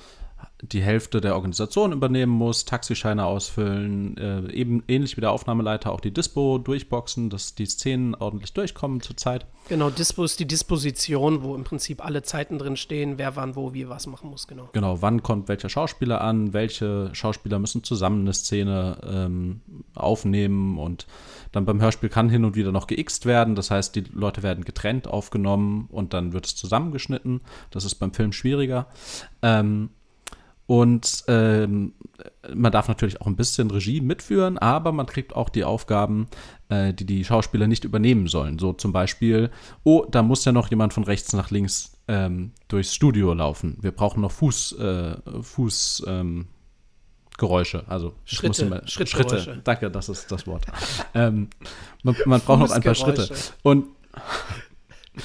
die 0.61 0.81
Hälfte 0.81 1.21
der 1.21 1.35
Organisation 1.35 1.91
übernehmen 1.91 2.31
muss, 2.31 2.65
Taxischeine 2.65 3.25
ausfüllen, 3.25 4.17
äh, 4.17 4.51
eben 4.51 4.83
ähnlich 4.87 5.15
wie 5.15 5.21
der 5.21 5.31
Aufnahmeleiter 5.31 5.91
auch 5.91 6.01
die 6.01 6.11
Dispo 6.11 6.57
durchboxen, 6.57 7.29
dass 7.29 7.53
die 7.53 7.67
Szenen 7.67 8.15
ordentlich 8.15 8.53
durchkommen 8.53 9.01
zurzeit. 9.01 9.45
Genau, 9.69 9.89
Dispo 9.89 10.23
ist 10.23 10.39
die 10.39 10.47
Disposition, 10.47 11.43
wo 11.43 11.53
im 11.53 11.63
Prinzip 11.63 12.03
alle 12.03 12.23
Zeiten 12.23 12.57
drin 12.57 12.75
stehen, 12.75 13.17
wer 13.17 13.35
wann 13.35 13.55
wo 13.55 13.73
wie 13.73 13.87
was 13.87 14.07
machen 14.07 14.29
muss, 14.31 14.47
genau. 14.47 14.69
Genau, 14.73 15.01
wann 15.01 15.21
kommt 15.21 15.47
welcher 15.47 15.69
Schauspieler 15.69 16.21
an, 16.21 16.53
welche 16.53 17.09
Schauspieler 17.13 17.59
müssen 17.59 17.83
zusammen 17.83 18.21
eine 18.21 18.33
Szene 18.33 18.99
ähm, 19.05 19.61
aufnehmen 19.93 20.79
und 20.79 21.05
dann 21.51 21.65
beim 21.65 21.81
Hörspiel 21.81 22.09
kann 22.09 22.29
hin 22.29 22.45
und 22.45 22.55
wieder 22.55 22.71
noch 22.71 22.87
geixt 22.87 23.25
werden, 23.25 23.55
das 23.55 23.69
heißt, 23.69 23.95
die 23.95 24.05
Leute 24.11 24.41
werden 24.41 24.63
getrennt 24.63 25.07
aufgenommen 25.07 25.87
und 25.91 26.13
dann 26.13 26.33
wird 26.33 26.45
es 26.45 26.55
zusammengeschnitten. 26.55 27.41
Das 27.69 27.85
ist 27.85 27.95
beim 27.95 28.13
Film 28.13 28.31
schwieriger. 28.31 28.87
Ähm, 29.41 29.89
und 30.67 31.23
ähm, 31.29 31.93
man 32.53 32.71
darf 32.73 32.89
natürlich 32.89 33.21
auch 33.21 33.25
ein 33.25 33.37
bisschen 33.37 33.71
Regie 33.71 34.01
mitführen, 34.01 34.57
aber 34.57 34.91
man 34.91 35.05
kriegt 35.05 35.33
auch 35.33 35.47
die 35.47 35.63
Aufgaben, 35.63 36.27
äh, 36.67 36.93
die 36.93 37.05
die 37.05 37.23
Schauspieler 37.23 37.67
nicht 37.67 37.85
übernehmen 37.85 38.27
sollen. 38.27 38.59
So 38.59 38.73
zum 38.73 38.91
Beispiel, 38.91 39.49
oh, 39.83 40.05
da 40.11 40.21
muss 40.21 40.43
ja 40.43 40.51
noch 40.51 40.69
jemand 40.69 40.93
von 40.93 41.05
rechts 41.05 41.31
nach 41.31 41.51
links 41.51 41.97
ähm, 42.09 42.51
durchs 42.67 42.93
Studio 42.93 43.33
laufen. 43.33 43.77
Wir 43.81 43.91
brauchen 43.91 44.21
noch 44.21 44.31
Fuß, 44.31 44.73
äh, 44.77 45.15
Fuß, 45.41 46.03
ähm, 46.05 46.47
Geräusche, 47.37 47.85
also 47.87 48.13
Schritte, 48.25 48.65
immer, 48.65 48.85
Schritte. 48.87 49.61
Danke, 49.63 49.89
das 49.89 50.09
ist 50.09 50.29
das 50.29 50.47
Wort. 50.47 50.65
ähm, 51.13 51.49
man, 52.03 52.15
man 52.25 52.41
braucht 52.41 52.59
noch 52.59 52.71
ein 52.71 52.81
paar 52.81 52.95
Schritte. 52.95 53.29
Und 53.63 53.85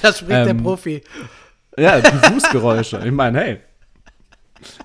das 0.03 0.19
spricht 0.19 0.31
der 0.31 0.49
ähm, 0.49 0.62
Profi. 0.62 1.03
Ja, 1.77 2.00
die 2.00 2.33
Fußgeräusche. 2.33 3.03
Ich 3.05 3.12
meine, 3.12 3.41
hey, 3.41 3.61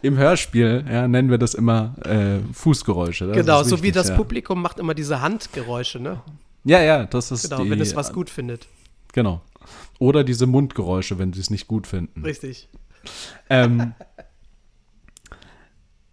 im 0.02 0.18
Hörspiel 0.18 0.86
ja, 0.90 1.08
nennen 1.08 1.30
wir 1.30 1.38
das 1.38 1.54
immer 1.54 1.96
äh, 2.06 2.40
Fußgeräusche. 2.54 3.28
Das 3.28 3.38
genau, 3.38 3.60
wichtig, 3.60 3.70
so 3.70 3.84
wie 3.84 3.92
das 3.92 4.10
ja. 4.10 4.16
Publikum 4.16 4.62
macht 4.62 4.80
immer 4.80 4.94
diese 4.94 5.22
Handgeräusche, 5.22 6.00
ne? 6.00 6.22
Ja, 6.64 6.82
ja, 6.82 7.06
das 7.06 7.32
ist 7.32 7.50
Genau, 7.50 7.64
die, 7.64 7.70
wenn 7.70 7.80
es 7.80 7.96
was 7.96 8.12
gut 8.12 8.30
findet. 8.30 8.68
Genau. 9.14 9.42
Oder 10.00 10.24
diese 10.24 10.48
Mundgeräusche, 10.48 11.18
wenn 11.18 11.34
sie 11.34 11.40
es 11.40 11.50
nicht 11.50 11.68
gut 11.68 11.88
finden. 11.88 12.24
Richtig. 12.24 12.68
Ähm, 13.50 13.94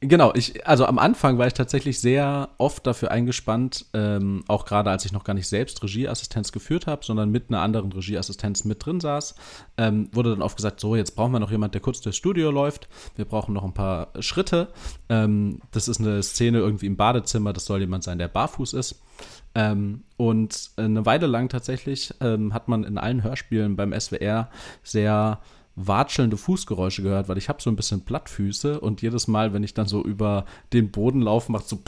Genau, 0.06 0.32
ich, 0.34 0.66
also 0.66 0.84
am 0.84 0.98
Anfang 0.98 1.38
war 1.38 1.46
ich 1.46 1.54
tatsächlich 1.54 1.98
sehr 1.98 2.50
oft 2.58 2.86
dafür 2.86 3.10
eingespannt, 3.10 3.86
ähm, 3.94 4.44
auch 4.48 4.66
gerade 4.66 4.90
als 4.90 5.06
ich 5.06 5.12
noch 5.12 5.24
gar 5.24 5.32
nicht 5.32 5.48
selbst 5.48 5.82
Regieassistenz 5.82 6.52
geführt 6.52 6.86
habe, 6.86 7.02
sondern 7.02 7.30
mit 7.30 7.48
einer 7.48 7.62
anderen 7.62 7.90
Regieassistenz 7.90 8.64
mit 8.64 8.84
drin 8.84 9.00
saß, 9.00 9.34
ähm, 9.78 10.10
wurde 10.12 10.30
dann 10.30 10.42
oft 10.42 10.56
gesagt, 10.56 10.78
so, 10.78 10.94
jetzt 10.94 11.12
brauchen 11.12 11.32
wir 11.32 11.40
noch 11.40 11.50
jemand, 11.50 11.72
der 11.72 11.80
kurz 11.80 12.02
durchs 12.02 12.18
Studio 12.18 12.50
läuft, 12.50 12.86
wir 13.16 13.24
brauchen 13.24 13.54
noch 13.54 13.64
ein 13.64 13.72
paar 13.72 14.08
Schritte. 14.20 14.68
Ähm, 15.08 15.60
das 15.70 15.88
ist 15.88 16.00
eine 16.00 16.22
Szene 16.22 16.58
irgendwie 16.58 16.86
im 16.86 16.96
Badezimmer, 16.96 17.54
das 17.54 17.64
soll 17.64 17.80
jemand 17.80 18.04
sein, 18.04 18.18
der 18.18 18.28
barfuß 18.28 18.74
ist. 18.74 19.00
Ähm, 19.54 20.02
und 20.18 20.70
eine 20.76 21.06
Weile 21.06 21.26
lang 21.26 21.48
tatsächlich 21.48 22.12
ähm, 22.20 22.52
hat 22.52 22.68
man 22.68 22.84
in 22.84 22.98
allen 22.98 23.22
Hörspielen 23.22 23.76
beim 23.76 23.98
SWR 23.98 24.50
sehr 24.82 25.40
watschelnde 25.76 26.36
Fußgeräusche 26.36 27.02
gehört, 27.02 27.28
weil 27.28 27.38
ich 27.38 27.48
habe 27.48 27.60
so 27.62 27.70
ein 27.70 27.76
bisschen 27.76 28.04
Plattfüße 28.04 28.80
und 28.80 29.02
jedes 29.02 29.26
Mal, 29.28 29.52
wenn 29.52 29.64
ich 29.64 29.74
dann 29.74 29.86
so 29.86 30.02
über 30.02 30.44
den 30.72 30.90
Boden 30.90 31.20
laufe, 31.20 31.50
macht 31.50 31.68
so 31.68 31.80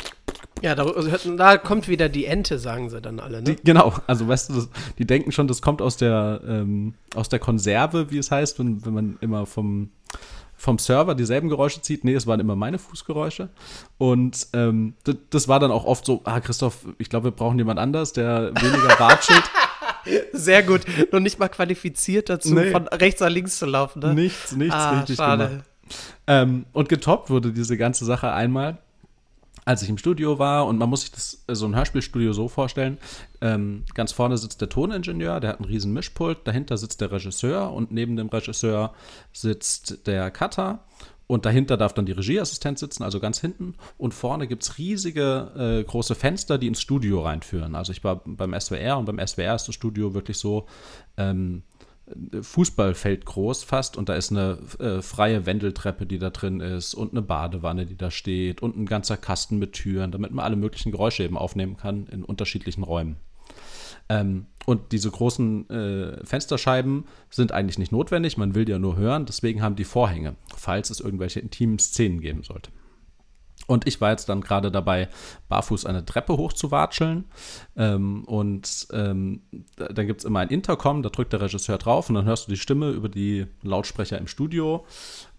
ja, 0.62 0.74
da, 0.74 0.86
da, 1.36 1.58
kommt 1.58 1.86
wieder 1.86 2.08
die 2.08 2.24
Ente, 2.24 2.58
sagen 2.58 2.88
sie 2.88 3.00
dann 3.00 3.20
alle, 3.20 3.42
ne? 3.42 3.54
Die, 3.54 3.56
genau, 3.62 3.92
also 4.06 4.26
weißt 4.26 4.50
du, 4.50 4.54
das, 4.54 4.70
die 4.98 5.06
denken 5.06 5.30
schon, 5.30 5.48
das 5.48 5.60
kommt 5.60 5.82
aus 5.82 5.98
der, 5.98 6.40
ähm, 6.46 6.94
aus 7.14 7.28
der 7.28 7.38
Konserve, 7.38 8.10
wie 8.10 8.18
es 8.18 8.30
heißt, 8.30 8.58
wenn, 8.58 8.84
wenn 8.84 8.94
man 8.94 9.18
immer 9.20 9.44
vom, 9.44 9.90
vom 10.56 10.78
Server 10.78 11.14
dieselben 11.14 11.50
Geräusche 11.50 11.82
zieht. 11.82 12.04
Nee, 12.04 12.14
es 12.14 12.26
waren 12.26 12.40
immer 12.40 12.56
meine 12.56 12.78
Fußgeräusche. 12.78 13.50
Und 13.98 14.48
ähm, 14.54 14.94
das, 15.04 15.16
das, 15.28 15.48
war 15.48 15.60
dann 15.60 15.70
auch 15.70 15.84
oft 15.84 16.06
so, 16.06 16.22
ah, 16.24 16.40
Christoph, 16.40 16.86
ich 16.98 17.10
glaube, 17.10 17.26
wir 17.26 17.32
brauchen 17.32 17.58
jemand 17.58 17.78
anders, 17.78 18.14
der 18.14 18.52
weniger 18.54 18.98
watschelt. 18.98 19.44
Sehr 20.32 20.62
gut. 20.62 20.82
Noch 21.12 21.20
nicht 21.20 21.38
mal 21.38 21.48
qualifiziert 21.48 22.28
dazu, 22.28 22.54
nee. 22.54 22.70
von 22.70 22.88
rechts 22.88 23.20
nach 23.20 23.30
links 23.30 23.58
zu 23.58 23.66
laufen. 23.66 24.00
Ne? 24.00 24.14
Nichts, 24.14 24.52
nichts 24.52 24.74
ah, 24.74 24.98
richtig 24.98 25.16
schade. 25.16 25.48
gemacht. 25.48 25.64
Ähm, 26.26 26.66
und 26.72 26.88
getoppt 26.88 27.30
wurde 27.30 27.52
diese 27.52 27.76
ganze 27.76 28.04
Sache 28.04 28.32
einmal, 28.32 28.78
als 29.64 29.82
ich 29.82 29.88
im 29.88 29.98
Studio 29.98 30.38
war. 30.38 30.66
Und 30.66 30.78
man 30.78 30.88
muss 30.88 31.02
sich 31.02 31.12
das 31.12 31.44
so 31.48 31.66
ein 31.66 31.74
Hörspielstudio 31.74 32.32
so 32.32 32.48
vorstellen. 32.48 32.98
Ähm, 33.40 33.84
ganz 33.94 34.12
vorne 34.12 34.38
sitzt 34.38 34.60
der 34.60 34.68
Toningenieur, 34.68 35.40
der 35.40 35.50
hat 35.50 35.56
einen 35.58 35.66
riesen 35.66 35.92
Mischpult. 35.92 36.38
Dahinter 36.44 36.76
sitzt 36.76 37.00
der 37.00 37.12
Regisseur 37.12 37.72
und 37.72 37.92
neben 37.92 38.16
dem 38.16 38.28
Regisseur 38.28 38.94
sitzt 39.32 40.06
der 40.06 40.30
Cutter. 40.30 40.80
Und 41.26 41.44
dahinter 41.44 41.76
darf 41.76 41.92
dann 41.92 42.06
die 42.06 42.12
Regieassistent 42.12 42.78
sitzen, 42.78 43.02
also 43.02 43.18
ganz 43.18 43.40
hinten. 43.40 43.74
Und 43.98 44.14
vorne 44.14 44.46
gibt 44.46 44.62
es 44.62 44.78
riesige 44.78 45.80
äh, 45.80 45.84
große 45.84 46.14
Fenster, 46.14 46.58
die 46.58 46.68
ins 46.68 46.80
Studio 46.80 47.22
reinführen. 47.22 47.74
Also 47.74 47.92
ich 47.92 48.04
war 48.04 48.22
beim 48.24 48.58
SWR 48.58 48.98
und 48.98 49.06
beim 49.06 49.24
SWR 49.24 49.56
ist 49.56 49.66
das 49.66 49.74
Studio 49.74 50.14
wirklich 50.14 50.38
so 50.38 50.66
ähm, 51.16 51.62
Fußballfeld 52.40 53.24
groß 53.26 53.64
fast 53.64 53.96
und 53.96 54.08
da 54.08 54.14
ist 54.14 54.30
eine 54.30 54.58
äh, 54.78 55.02
freie 55.02 55.44
Wendeltreppe, 55.44 56.06
die 56.06 56.18
da 56.18 56.30
drin 56.30 56.60
ist 56.60 56.94
und 56.94 57.10
eine 57.10 57.22
Badewanne, 57.22 57.86
die 57.86 57.96
da 57.96 58.12
steht 58.12 58.62
und 58.62 58.76
ein 58.76 58.86
ganzer 58.86 59.16
Kasten 59.16 59.58
mit 59.58 59.72
Türen, 59.72 60.12
damit 60.12 60.30
man 60.30 60.44
alle 60.44 60.56
möglichen 60.56 60.92
Geräusche 60.92 61.24
eben 61.24 61.36
aufnehmen 61.36 61.76
kann 61.76 62.06
in 62.06 62.22
unterschiedlichen 62.22 62.84
Räumen. 62.84 63.16
Ähm, 64.08 64.46
und 64.66 64.92
diese 64.92 65.10
großen 65.10 65.70
äh, 65.70 66.24
Fensterscheiben 66.24 67.04
sind 67.30 67.52
eigentlich 67.52 67.78
nicht 67.78 67.92
notwendig, 67.92 68.36
man 68.36 68.54
will 68.54 68.68
ja 68.68 68.78
nur 68.78 68.96
hören, 68.96 69.26
deswegen 69.26 69.62
haben 69.62 69.76
die 69.76 69.84
Vorhänge, 69.84 70.34
falls 70.56 70.90
es 70.90 71.00
irgendwelche 71.00 71.40
intimen 71.40 71.78
Szenen 71.78 72.20
geben 72.20 72.42
sollte. 72.42 72.70
Und 73.66 73.86
ich 73.86 74.00
war 74.00 74.10
jetzt 74.10 74.28
dann 74.28 74.42
gerade 74.42 74.70
dabei, 74.70 75.08
barfuß 75.48 75.86
eine 75.86 76.04
Treppe 76.04 76.36
hochzuwatscheln. 76.36 77.24
Ähm, 77.76 78.24
und 78.24 78.86
ähm, 78.92 79.42
da, 79.76 79.88
dann 79.88 80.06
gibt 80.06 80.20
es 80.20 80.24
immer 80.24 80.40
ein 80.40 80.50
Intercom, 80.50 81.02
da 81.02 81.08
drückt 81.08 81.32
der 81.32 81.40
Regisseur 81.40 81.78
drauf 81.78 82.08
und 82.08 82.14
dann 82.14 82.26
hörst 82.26 82.46
du 82.46 82.52
die 82.52 82.58
Stimme 82.58 82.90
über 82.90 83.08
die 83.08 83.46
Lautsprecher 83.62 84.18
im 84.18 84.28
Studio. 84.28 84.84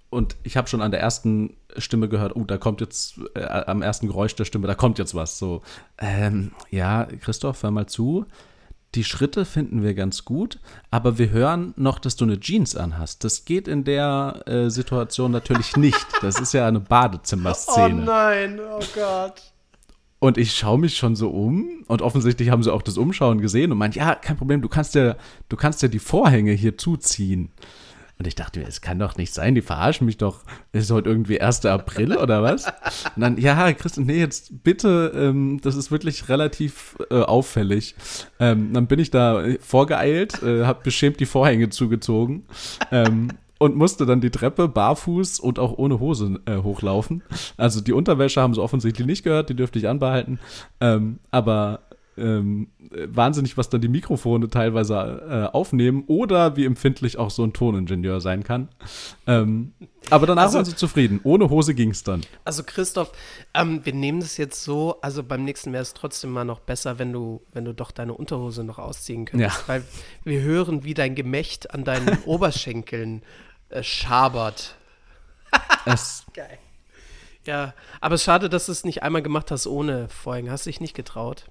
Und 0.09 0.35
ich 0.43 0.57
habe 0.57 0.67
schon 0.67 0.81
an 0.81 0.91
der 0.91 1.01
ersten 1.01 1.57
Stimme 1.77 2.09
gehört, 2.09 2.35
oh, 2.35 2.43
da 2.43 2.57
kommt 2.57 2.81
jetzt, 2.81 3.19
äh, 3.35 3.43
am 3.43 3.81
ersten 3.81 4.07
Geräusch 4.07 4.35
der 4.35 4.45
Stimme, 4.45 4.67
da 4.67 4.75
kommt 4.75 4.99
jetzt 4.99 5.15
was. 5.15 5.37
So, 5.37 5.61
ähm, 5.97 6.51
ja, 6.69 7.05
Christoph, 7.05 7.63
hör 7.63 7.71
mal 7.71 7.87
zu 7.87 8.25
die 8.95 9.03
Schritte 9.03 9.45
finden 9.45 9.83
wir 9.83 9.93
ganz 9.93 10.25
gut, 10.25 10.59
aber 10.91 11.17
wir 11.17 11.29
hören 11.29 11.73
noch, 11.75 11.99
dass 11.99 12.15
du 12.15 12.25
eine 12.25 12.39
Jeans 12.39 12.75
anhast. 12.75 13.23
Das 13.23 13.45
geht 13.45 13.67
in 13.67 13.83
der 13.83 14.43
äh, 14.45 14.69
Situation 14.69 15.31
natürlich 15.31 15.75
nicht. 15.75 16.05
Das 16.21 16.39
ist 16.39 16.53
ja 16.53 16.67
eine 16.67 16.79
Badezimmerszene. 16.79 18.01
Oh 18.01 18.05
nein, 18.05 18.59
oh 18.59 18.79
Gott. 18.95 19.41
Und 20.19 20.37
ich 20.37 20.55
schaue 20.55 20.79
mich 20.79 20.97
schon 20.97 21.15
so 21.15 21.29
um 21.29 21.83
und 21.87 22.01
offensichtlich 22.01 22.49
haben 22.49 22.63
sie 22.63 22.73
auch 22.73 22.81
das 22.81 22.97
Umschauen 22.97 23.39
gesehen 23.39 23.71
und 23.71 23.77
meint, 23.77 23.95
ja, 23.95 24.15
kein 24.15 24.35
Problem, 24.35 24.63
du 24.63 24.69
kannst 24.69 24.95
ja, 24.95 25.15
du 25.47 25.57
kannst 25.57 25.83
ja 25.83 25.89
die 25.89 25.99
Vorhänge 25.99 26.53
hier 26.53 26.77
zuziehen. 26.77 27.51
Und 28.19 28.25
ich 28.25 28.35
dachte 28.35 28.59
mir, 28.59 28.67
es 28.67 28.81
kann 28.81 28.97
doch 28.99 29.15
nicht 29.17 29.33
sein, 29.33 29.53
die 29.53 29.61
verarschen 29.61 30.05
mich 30.05 30.17
doch. 30.17 30.41
Ist 30.71 30.89
heute 30.89 31.09
irgendwie 31.09 31.39
1. 31.39 31.65
April 31.65 32.17
oder 32.17 32.41
was? 32.41 32.65
Und 33.15 33.21
dann, 33.21 33.37
ja, 33.37 33.71
Christian, 33.73 34.07
nee, 34.07 34.19
jetzt 34.19 34.63
bitte, 34.63 35.11
ähm, 35.15 35.59
das 35.61 35.75
ist 35.75 35.91
wirklich 35.91 36.27
relativ 36.29 36.97
äh, 37.11 37.21
auffällig. 37.21 37.95
Ähm, 38.39 38.73
dann 38.73 38.87
bin 38.87 38.99
ich 38.99 39.11
da 39.11 39.43
vorgeeilt, 39.59 40.41
äh, 40.41 40.65
habe 40.65 40.81
beschämt 40.83 41.19
die 41.19 41.25
Vorhänge 41.25 41.69
zugezogen. 41.69 42.45
Ähm, 42.91 43.29
und 43.59 43.75
musste 43.75 44.05
dann 44.05 44.21
die 44.21 44.29
Treppe 44.29 44.67
barfuß 44.67 45.39
und 45.39 45.59
auch 45.59 45.77
ohne 45.77 45.99
Hose 45.99 46.39
äh, 46.45 46.57
hochlaufen. 46.57 47.23
Also 47.57 47.81
die 47.81 47.93
Unterwäsche 47.93 48.41
haben 48.41 48.53
sie 48.53 48.61
offensichtlich 48.61 49.07
nicht 49.07 49.23
gehört, 49.23 49.49
die 49.49 49.55
dürfte 49.55 49.79
ich 49.79 49.87
anbehalten. 49.87 50.39
Ähm, 50.79 51.19
aber 51.31 51.79
ähm, 52.17 52.67
wahnsinnig, 52.79 53.57
was 53.57 53.69
dann 53.69 53.81
die 53.81 53.87
Mikrofone 53.87 54.49
teilweise 54.49 55.49
äh, 55.51 55.55
aufnehmen 55.55 56.03
oder 56.07 56.55
wie 56.55 56.65
empfindlich 56.65 57.17
auch 57.17 57.29
so 57.29 57.43
ein 57.43 57.53
Toningenieur 57.53 58.21
sein 58.21 58.43
kann. 58.43 58.69
Ähm, 59.25 59.73
aber 60.09 60.25
danach 60.25 60.43
also, 60.43 60.57
waren 60.57 60.65
sie 60.65 60.75
zufrieden. 60.75 61.19
Ohne 61.23 61.49
Hose 61.49 61.75
ging 61.75 61.91
es 61.91 62.03
dann. 62.03 62.21
Also 62.45 62.63
Christoph, 62.63 63.11
ähm, 63.53 63.81
wir 63.83 63.93
nehmen 63.93 64.19
das 64.19 64.37
jetzt 64.37 64.63
so, 64.63 64.99
also 65.01 65.23
beim 65.23 65.43
nächsten 65.43 65.73
wäre 65.73 65.83
es 65.83 65.93
trotzdem 65.93 66.31
mal 66.31 66.45
noch 66.45 66.59
besser, 66.59 66.99
wenn 66.99 67.11
du, 67.13 67.41
wenn 67.51 67.65
du 67.65 67.73
doch 67.73 67.91
deine 67.91 68.13
Unterhose 68.13 68.63
noch 68.63 68.79
ausziehen 68.79 69.25
könntest. 69.25 69.57
Ja. 69.57 69.63
Weil 69.67 69.83
wir 70.23 70.41
hören, 70.41 70.83
wie 70.83 70.93
dein 70.93 71.15
Gemächt 71.15 71.73
an 71.73 71.83
deinen 71.83 72.17
Oberschenkeln 72.25 73.21
äh, 73.69 73.83
schabert. 73.83 74.75
es 75.85 76.25
Geil. 76.33 76.57
Ja, 77.45 77.73
aber 78.01 78.17
schade, 78.17 78.49
dass 78.49 78.65
du 78.65 78.73
es 78.73 78.83
nicht 78.83 79.03
einmal 79.03 79.21
gemacht 79.21 79.51
hast 79.51 79.67
ohne 79.67 80.09
Folgen. 80.09 80.51
Hast 80.51 80.65
du 80.65 80.69
dich 80.69 80.81
nicht 80.81 80.93
getraut? 80.93 81.45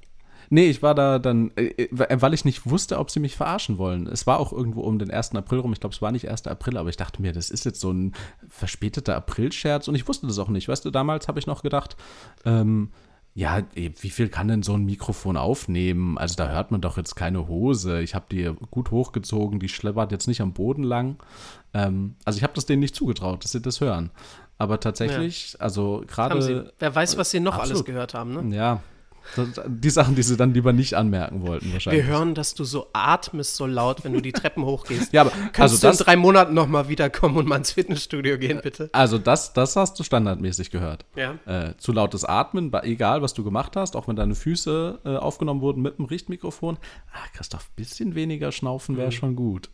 Nee, 0.50 0.68
ich 0.68 0.82
war 0.82 0.94
da 0.94 1.18
dann, 1.18 1.50
äh, 1.56 1.84
äh, 1.84 2.20
weil 2.20 2.34
ich 2.34 2.44
nicht 2.44 2.68
wusste, 2.68 2.98
ob 2.98 3.10
sie 3.10 3.20
mich 3.20 3.36
verarschen 3.36 3.78
wollen. 3.78 4.06
Es 4.06 4.26
war 4.26 4.38
auch 4.38 4.52
irgendwo 4.52 4.82
um 4.82 4.98
den 4.98 5.10
1. 5.10 5.34
April 5.34 5.60
rum. 5.60 5.72
Ich 5.72 5.80
glaube, 5.80 5.94
es 5.94 6.02
war 6.02 6.12
nicht 6.12 6.28
1. 6.28 6.46
April, 6.46 6.76
aber 6.76 6.88
ich 6.88 6.96
dachte 6.96 7.22
mir, 7.22 7.32
das 7.32 7.50
ist 7.50 7.64
jetzt 7.64 7.80
so 7.80 7.92
ein 7.92 8.14
verspäteter 8.48 9.16
Aprilscherz 9.16 9.88
und 9.88 9.94
ich 9.94 10.06
wusste 10.08 10.26
das 10.26 10.38
auch 10.38 10.48
nicht. 10.48 10.68
Weißt 10.68 10.84
du, 10.84 10.90
damals 10.90 11.28
habe 11.28 11.38
ich 11.38 11.46
noch 11.46 11.62
gedacht, 11.62 11.96
ähm, 12.44 12.90
ja, 13.34 13.62
wie 13.74 14.10
viel 14.10 14.30
kann 14.30 14.48
denn 14.48 14.62
so 14.62 14.72
ein 14.72 14.86
Mikrofon 14.86 15.36
aufnehmen? 15.36 16.16
Also 16.16 16.36
da 16.36 16.48
hört 16.48 16.70
man 16.70 16.80
doch 16.80 16.96
jetzt 16.96 17.16
keine 17.16 17.48
Hose. 17.48 18.00
Ich 18.00 18.14
habe 18.14 18.24
die 18.30 18.50
gut 18.70 18.90
hochgezogen, 18.90 19.60
die 19.60 19.68
schleppert 19.68 20.10
jetzt 20.10 20.26
nicht 20.26 20.40
am 20.40 20.54
Boden 20.54 20.82
lang. 20.82 21.16
Ähm, 21.74 22.16
also 22.24 22.38
ich 22.38 22.42
habe 22.42 22.54
das 22.54 22.64
denen 22.64 22.80
nicht 22.80 22.96
zugetraut, 22.96 23.44
dass 23.44 23.52
sie 23.52 23.60
das 23.60 23.82
hören. 23.82 24.10
Aber 24.56 24.80
tatsächlich, 24.80 25.52
ja. 25.52 25.60
also 25.60 26.02
gerade. 26.06 26.72
Wer 26.78 26.94
weiß, 26.94 27.18
was 27.18 27.30
sie 27.30 27.40
noch 27.40 27.56
absolut. 27.56 27.72
alles 27.72 27.84
gehört 27.84 28.14
haben, 28.14 28.48
ne? 28.48 28.56
Ja, 28.56 28.80
die 29.66 29.90
Sachen, 29.90 30.14
die 30.14 30.22
sie 30.22 30.36
dann 30.36 30.54
lieber 30.54 30.72
nicht 30.72 30.94
anmerken 30.94 31.46
wollten, 31.46 31.72
wahrscheinlich. 31.72 32.04
Wir 32.04 32.12
hören, 32.12 32.34
dass 32.34 32.54
du 32.54 32.64
so 32.64 32.88
atmest 32.92 33.56
so 33.56 33.66
laut, 33.66 34.04
wenn 34.04 34.12
du 34.12 34.20
die 34.20 34.32
Treppen 34.32 34.64
hochgehst. 34.64 35.12
ja, 35.12 35.22
aber 35.22 35.30
kannst 35.30 35.60
also 35.60 35.76
du 35.76 35.86
das, 35.86 36.00
in 36.00 36.04
drei 36.04 36.16
Monaten 36.16 36.54
nochmal 36.54 36.88
wiederkommen 36.88 37.36
und 37.36 37.46
mal 37.46 37.56
ins 37.56 37.72
Fitnessstudio 37.72 38.38
gehen, 38.38 38.60
bitte? 38.62 38.90
Also 38.92 39.18
das, 39.18 39.52
das 39.52 39.76
hast 39.76 39.98
du 39.98 40.02
standardmäßig 40.02 40.70
gehört. 40.70 41.04
Ja. 41.16 41.34
Äh, 41.46 41.76
zu 41.76 41.92
lautes 41.92 42.24
Atmen, 42.24 42.72
egal 42.82 43.22
was 43.22 43.34
du 43.34 43.44
gemacht 43.44 43.76
hast, 43.76 43.96
auch 43.96 44.08
wenn 44.08 44.16
deine 44.16 44.34
Füße 44.34 45.00
äh, 45.04 45.16
aufgenommen 45.16 45.60
wurden 45.60 45.82
mit 45.82 45.98
dem 45.98 46.04
Richtmikrofon. 46.06 46.78
Ah, 47.12 47.26
Christoph, 47.34 47.70
bisschen 47.70 48.14
weniger 48.14 48.52
schnaufen 48.52 48.96
wäre 48.96 49.08
mhm. 49.08 49.12
schon 49.12 49.36
gut. 49.36 49.70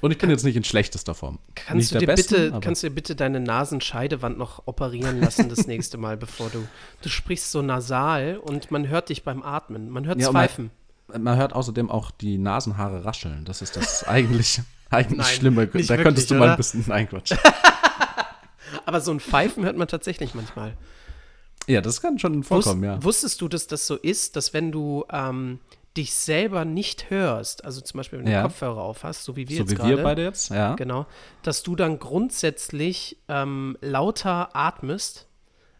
Und 0.00 0.10
ich 0.10 0.18
bin 0.18 0.30
jetzt 0.30 0.44
nicht 0.44 0.56
in 0.56 0.64
schlechtester 0.64 1.14
Form. 1.14 1.38
Kannst, 1.54 1.94
du 1.94 1.98
dir, 1.98 2.06
besten, 2.06 2.34
bitte, 2.34 2.60
kannst 2.60 2.82
du 2.82 2.88
dir 2.88 2.94
bitte 2.94 3.16
deine 3.16 3.40
Nasenscheidewand 3.40 4.36
noch 4.38 4.62
operieren 4.66 5.20
lassen 5.20 5.48
das 5.48 5.66
nächste 5.66 5.96
Mal, 5.96 6.16
bevor 6.16 6.50
du. 6.50 6.66
Du 7.02 7.08
sprichst 7.08 7.50
so 7.50 7.62
nasal 7.62 8.36
und 8.36 8.70
man 8.70 8.88
hört 8.88 9.08
dich 9.08 9.24
beim 9.24 9.42
Atmen. 9.42 9.90
Man 9.90 10.06
hört 10.06 10.20
ja, 10.20 10.30
Pfeifen. 10.30 10.70
Man, 11.08 11.22
man, 11.22 11.36
hört 11.38 11.52
außerdem 11.52 11.90
auch 11.90 12.10
die 12.10 12.38
Nasenhaare 12.38 13.04
rascheln. 13.04 13.44
Das 13.44 13.62
ist 13.62 13.76
das 13.76 14.04
eigentlich, 14.08 14.60
eigentlich 14.90 15.18
Nein, 15.18 15.26
Schlimme. 15.26 15.66
Da 15.66 15.72
wirklich, 15.72 15.88
könntest 15.88 16.30
du 16.30 16.34
mal 16.34 16.50
ein 16.50 16.56
bisschen. 16.56 16.84
Nein, 16.86 17.08
Quatsch. 17.08 17.34
Aber 18.84 19.00
so 19.00 19.10
ein 19.12 19.20
Pfeifen 19.20 19.64
hört 19.64 19.76
man 19.76 19.88
tatsächlich 19.88 20.34
manchmal. 20.34 20.76
Ja, 21.66 21.80
das 21.80 22.00
kann 22.00 22.18
schon 22.18 22.44
vorkommen, 22.44 22.82
Wusst, 22.82 22.84
ja. 22.84 23.02
Wusstest 23.02 23.40
du, 23.40 23.48
dass 23.48 23.66
das 23.66 23.86
so 23.86 23.96
ist, 23.96 24.36
dass 24.36 24.52
wenn 24.52 24.70
du 24.70 25.04
ähm, 25.10 25.58
dich 25.96 26.14
selber 26.14 26.64
nicht 26.64 27.10
hörst, 27.10 27.64
also 27.64 27.80
zum 27.80 27.98
Beispiel 27.98 28.18
wenn 28.18 28.26
du 28.26 28.32
ja. 28.32 28.42
Kopfhörer 28.42 28.82
auf 28.82 29.04
hast, 29.04 29.24
so 29.24 29.36
wie 29.36 29.48
wir 29.48 29.56
so 29.56 29.62
jetzt 29.62 29.76
gerade. 29.76 29.88
So 29.88 29.94
wie 29.94 29.98
wir 29.98 30.04
beide 30.04 30.22
jetzt, 30.22 30.50
ja. 30.50 30.74
Genau, 30.74 31.06
dass 31.42 31.62
du 31.62 31.76
dann 31.76 31.98
grundsätzlich 31.98 33.16
ähm, 33.28 33.76
lauter 33.80 34.54
atmest, 34.54 35.26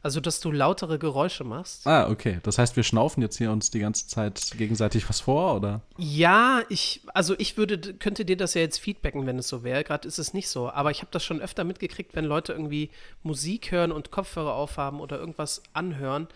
also 0.06 0.20
dass 0.20 0.38
du 0.38 0.52
lautere 0.52 1.00
Geräusche 1.00 1.42
machst. 1.42 1.84
Ah, 1.84 2.08
okay. 2.08 2.38
Das 2.44 2.58
heißt, 2.58 2.76
wir 2.76 2.84
schnaufen 2.84 3.22
jetzt 3.24 3.38
hier 3.38 3.50
uns 3.50 3.72
die 3.72 3.80
ganze 3.80 4.06
Zeit 4.06 4.52
gegenseitig 4.56 5.08
was 5.08 5.18
vor, 5.18 5.56
oder? 5.56 5.82
Ja, 5.98 6.62
ich, 6.68 7.00
also 7.12 7.34
ich 7.38 7.56
würde, 7.56 7.94
könnte 7.94 8.24
dir 8.24 8.36
das 8.36 8.54
ja 8.54 8.60
jetzt 8.60 8.78
feedbacken, 8.78 9.26
wenn 9.26 9.36
es 9.36 9.48
so 9.48 9.64
wäre. 9.64 9.82
Gerade 9.82 10.06
ist 10.06 10.20
es 10.20 10.32
nicht 10.32 10.48
so. 10.48 10.70
Aber 10.70 10.92
ich 10.92 11.00
habe 11.00 11.08
das 11.10 11.24
schon 11.24 11.40
öfter 11.40 11.64
mitgekriegt, 11.64 12.14
wenn 12.14 12.24
Leute 12.24 12.52
irgendwie 12.52 12.90
Musik 13.24 13.72
hören 13.72 13.90
und 13.90 14.12
Kopfhörer 14.12 14.54
aufhaben 14.54 15.00
oder 15.00 15.18
irgendwas 15.18 15.64
anhören, 15.72 16.28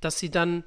dass 0.00 0.18
sie 0.18 0.30
dann 0.30 0.64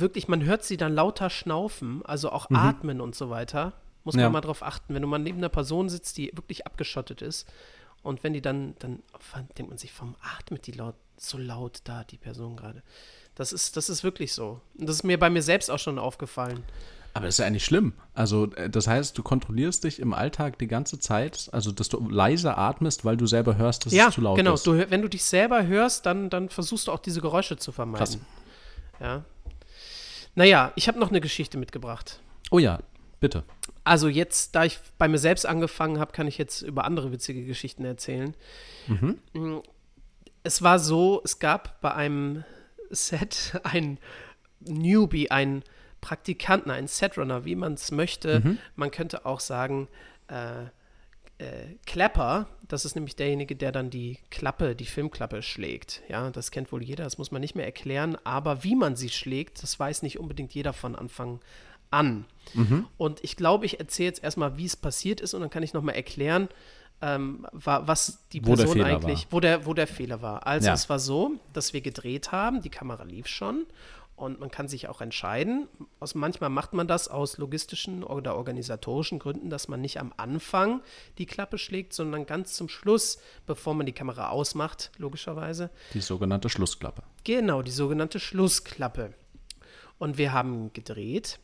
wirklich, 0.00 0.28
man 0.28 0.44
hört 0.44 0.64
sie 0.64 0.76
dann 0.76 0.94
lauter 0.94 1.30
schnaufen, 1.30 2.04
also 2.04 2.30
auch 2.30 2.50
mhm. 2.50 2.56
atmen 2.56 3.00
und 3.00 3.14
so 3.14 3.30
weiter. 3.30 3.72
Muss 4.04 4.14
man 4.14 4.24
ja. 4.24 4.30
mal 4.30 4.40
drauf 4.40 4.62
achten. 4.64 4.94
Wenn 4.94 5.02
du 5.02 5.08
mal 5.08 5.18
neben 5.18 5.38
einer 5.38 5.48
Person 5.48 5.88
sitzt, 5.88 6.18
die 6.18 6.32
wirklich 6.34 6.66
abgeschottet 6.66 7.22
ist 7.22 7.48
und 8.02 8.24
wenn 8.24 8.32
die 8.32 8.42
dann, 8.42 8.74
dann 8.80 9.02
denkt 9.56 9.70
man 9.70 9.78
sich, 9.78 9.92
warum 9.98 10.16
atmet 10.36 10.66
die 10.66 10.72
laut, 10.72 10.96
so 11.16 11.38
laut 11.38 11.80
da, 11.84 12.04
die 12.04 12.18
Person 12.18 12.56
gerade? 12.56 12.82
Das 13.34 13.52
ist, 13.52 13.76
das 13.76 13.88
ist 13.88 14.02
wirklich 14.02 14.32
so. 14.32 14.60
Und 14.76 14.88
das 14.88 14.96
ist 14.96 15.02
mir 15.04 15.18
bei 15.18 15.30
mir 15.30 15.42
selbst 15.42 15.70
auch 15.70 15.78
schon 15.78 15.98
aufgefallen. 15.98 16.64
Aber 17.14 17.26
das 17.26 17.36
ist 17.36 17.38
ja 17.38 17.46
eigentlich 17.46 17.64
schlimm. 17.64 17.92
Also, 18.14 18.50
äh, 18.54 18.70
das 18.70 18.86
heißt, 18.86 19.16
du 19.16 19.22
kontrollierst 19.22 19.84
dich 19.84 20.00
im 20.00 20.14
Alltag 20.14 20.58
die 20.58 20.66
ganze 20.66 20.98
Zeit, 20.98 21.48
also 21.52 21.70
dass 21.70 21.88
du 21.88 22.08
leise 22.08 22.56
atmest, 22.56 23.04
weil 23.04 23.16
du 23.16 23.26
selber 23.26 23.56
hörst, 23.56 23.86
dass 23.86 23.92
ja, 23.92 24.08
es 24.08 24.14
zu 24.14 24.22
laut 24.22 24.36
genau. 24.36 24.54
ist. 24.54 24.66
Ja, 24.66 24.72
genau. 24.72 24.90
Wenn 24.90 25.02
du 25.02 25.08
dich 25.08 25.24
selber 25.24 25.66
hörst, 25.66 26.06
dann, 26.06 26.30
dann 26.30 26.48
versuchst 26.48 26.88
du 26.88 26.92
auch 26.92 26.98
diese 26.98 27.20
Geräusche 27.20 27.56
zu 27.56 27.70
vermeiden. 27.70 27.98
Krass. 27.98 28.18
Ja. 29.00 29.24
Naja, 30.34 30.72
ich 30.76 30.88
habe 30.88 30.98
noch 30.98 31.10
eine 31.10 31.20
Geschichte 31.20 31.58
mitgebracht. 31.58 32.20
Oh 32.50 32.58
ja, 32.58 32.80
bitte. 33.20 33.44
Also 33.84 34.08
jetzt, 34.08 34.54
da 34.54 34.64
ich 34.64 34.78
bei 34.98 35.08
mir 35.08 35.18
selbst 35.18 35.46
angefangen 35.46 35.98
habe, 35.98 36.12
kann 36.12 36.26
ich 36.26 36.38
jetzt 36.38 36.62
über 36.62 36.84
andere 36.84 37.12
witzige 37.12 37.44
Geschichten 37.44 37.84
erzählen. 37.84 38.34
Mhm. 38.86 39.18
Mm, 39.32 39.58
es 40.42 40.62
war 40.62 40.78
so, 40.78 41.20
es 41.24 41.38
gab 41.38 41.80
bei 41.80 41.92
einem 41.94 42.44
Set 42.90 43.60
ein 43.64 43.98
Newbie, 44.60 45.30
einen 45.30 45.62
Praktikanten, 46.00 46.70
einen 46.70 46.88
Setrunner, 46.88 47.44
wie 47.44 47.56
man 47.56 47.74
es 47.74 47.90
möchte. 47.90 48.40
Mhm. 48.40 48.58
Man 48.76 48.90
könnte 48.90 49.26
auch 49.26 49.40
sagen, 49.40 49.88
äh, 50.28 50.66
äh, 51.42 51.76
Clapper, 51.86 52.46
das 52.68 52.84
ist 52.84 52.94
nämlich 52.94 53.16
derjenige, 53.16 53.56
der 53.56 53.72
dann 53.72 53.90
die 53.90 54.18
Klappe, 54.30 54.76
die 54.76 54.86
Filmklappe 54.86 55.42
schlägt. 55.42 56.02
Ja, 56.08 56.30
das 56.30 56.50
kennt 56.50 56.70
wohl 56.72 56.82
jeder, 56.82 57.04
das 57.04 57.18
muss 57.18 57.30
man 57.30 57.40
nicht 57.40 57.56
mehr 57.56 57.66
erklären, 57.66 58.16
aber 58.24 58.64
wie 58.64 58.76
man 58.76 58.96
sie 58.96 59.08
schlägt, 59.08 59.62
das 59.62 59.78
weiß 59.78 60.02
nicht 60.02 60.18
unbedingt 60.18 60.54
jeder 60.54 60.72
von 60.72 60.94
Anfang 60.94 61.40
an. 61.90 62.24
Mhm. 62.54 62.86
Und 62.96 63.22
ich 63.24 63.36
glaube, 63.36 63.66
ich 63.66 63.80
erzähle 63.80 64.08
jetzt 64.08 64.22
erstmal, 64.22 64.56
wie 64.56 64.66
es 64.66 64.76
passiert 64.76 65.20
ist 65.20 65.34
und 65.34 65.40
dann 65.40 65.50
kann 65.50 65.62
ich 65.62 65.74
nochmal 65.74 65.96
erklären, 65.96 66.48
ähm, 67.00 67.46
war, 67.50 67.88
was 67.88 68.20
die 68.32 68.40
Person 68.40 68.78
wo 68.78 68.82
eigentlich, 68.84 69.26
wo 69.30 69.40
der, 69.40 69.66
wo 69.66 69.74
der 69.74 69.88
Fehler 69.88 70.22
war. 70.22 70.46
Also 70.46 70.68
ja. 70.68 70.74
es 70.74 70.88
war 70.88 71.00
so, 71.00 71.32
dass 71.52 71.72
wir 71.72 71.80
gedreht 71.80 72.30
haben, 72.30 72.62
die 72.62 72.70
Kamera 72.70 73.02
lief 73.02 73.26
schon 73.26 73.66
und 74.16 74.38
man 74.38 74.50
kann 74.50 74.68
sich 74.68 74.88
auch 74.88 75.00
entscheiden. 75.00 75.68
Aus, 75.98 76.14
manchmal 76.14 76.50
macht 76.50 76.74
man 76.74 76.86
das 76.86 77.08
aus 77.08 77.38
logistischen 77.38 78.04
oder 78.04 78.36
organisatorischen 78.36 79.18
Gründen, 79.18 79.50
dass 79.50 79.68
man 79.68 79.80
nicht 79.80 79.98
am 79.98 80.12
Anfang 80.16 80.82
die 81.18 81.26
Klappe 81.26 81.58
schlägt, 81.58 81.92
sondern 81.92 82.26
ganz 82.26 82.54
zum 82.54 82.68
Schluss, 82.68 83.18
bevor 83.46 83.74
man 83.74 83.86
die 83.86 83.92
Kamera 83.92 84.30
ausmacht, 84.30 84.92
logischerweise. 84.98 85.70
Die 85.94 86.00
sogenannte 86.00 86.48
Schlussklappe. 86.48 87.02
Genau, 87.24 87.62
die 87.62 87.70
sogenannte 87.70 88.20
Schlussklappe. 88.20 89.14
Und 89.98 90.18
wir 90.18 90.32
haben 90.32 90.72
gedreht 90.72 91.38